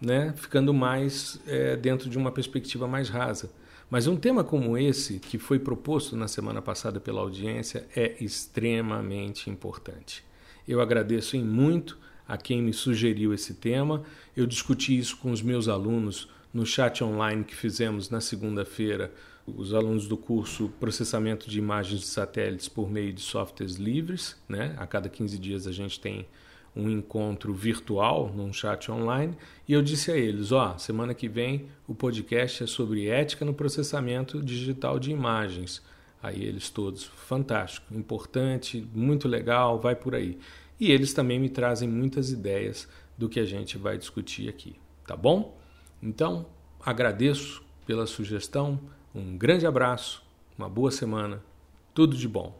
né, 0.00 0.32
ficando 0.36 0.72
mais 0.72 1.40
é, 1.46 1.76
dentro 1.76 2.08
de 2.08 2.16
uma 2.16 2.32
perspectiva 2.32 2.88
mais 2.88 3.08
rasa. 3.08 3.50
Mas 3.90 4.06
um 4.06 4.16
tema 4.16 4.44
como 4.44 4.78
esse, 4.78 5.18
que 5.18 5.36
foi 5.36 5.58
proposto 5.58 6.16
na 6.16 6.28
semana 6.28 6.62
passada 6.62 7.00
pela 7.00 7.20
audiência, 7.20 7.86
é 7.94 8.14
extremamente 8.20 9.50
importante. 9.50 10.24
Eu 10.66 10.80
agradeço 10.80 11.36
em 11.36 11.44
muito 11.44 11.98
a 12.26 12.36
quem 12.36 12.62
me 12.62 12.72
sugeriu 12.72 13.34
esse 13.34 13.54
tema. 13.54 14.04
Eu 14.36 14.46
discuti 14.46 14.96
isso 14.96 15.16
com 15.16 15.32
os 15.32 15.42
meus 15.42 15.66
alunos 15.66 16.28
no 16.54 16.64
chat 16.64 17.02
online 17.02 17.42
que 17.42 17.54
fizemos 17.54 18.08
na 18.08 18.20
segunda-feira 18.20 19.12
os 19.44 19.74
alunos 19.74 20.06
do 20.06 20.16
curso 20.16 20.68
Processamento 20.78 21.50
de 21.50 21.58
Imagens 21.58 22.00
de 22.00 22.06
Satélites 22.06 22.68
por 22.68 22.88
meio 22.88 23.12
de 23.12 23.20
softwares 23.20 23.74
livres. 23.74 24.36
Né? 24.48 24.76
A 24.78 24.86
cada 24.86 25.08
15 25.08 25.38
dias 25.38 25.66
a 25.66 25.72
gente 25.72 25.98
tem 25.98 26.26
um 26.74 26.88
encontro 26.88 27.52
virtual 27.52 28.32
num 28.34 28.52
chat 28.52 28.90
online 28.90 29.36
e 29.66 29.72
eu 29.72 29.82
disse 29.82 30.10
a 30.10 30.16
eles, 30.16 30.52
ó, 30.52 30.74
oh, 30.74 30.78
semana 30.78 31.14
que 31.14 31.28
vem 31.28 31.66
o 31.86 31.94
podcast 31.94 32.62
é 32.62 32.66
sobre 32.66 33.08
ética 33.08 33.44
no 33.44 33.54
processamento 33.54 34.42
digital 34.42 34.98
de 34.98 35.10
imagens. 35.10 35.82
Aí 36.22 36.44
eles 36.44 36.68
todos, 36.70 37.04
fantástico, 37.04 37.94
importante, 37.94 38.86
muito 38.94 39.26
legal, 39.26 39.80
vai 39.80 39.96
por 39.96 40.14
aí. 40.14 40.38
E 40.78 40.90
eles 40.90 41.12
também 41.12 41.38
me 41.38 41.48
trazem 41.48 41.88
muitas 41.88 42.30
ideias 42.30 42.88
do 43.16 43.28
que 43.28 43.40
a 43.40 43.44
gente 43.44 43.76
vai 43.76 43.98
discutir 43.98 44.48
aqui, 44.48 44.76
tá 45.06 45.16
bom? 45.16 45.58
Então, 46.02 46.46
agradeço 46.84 47.62
pela 47.86 48.06
sugestão, 48.06 48.80
um 49.14 49.36
grande 49.36 49.66
abraço, 49.66 50.22
uma 50.56 50.68
boa 50.68 50.90
semana, 50.90 51.42
tudo 51.94 52.16
de 52.16 52.28
bom. 52.28 52.59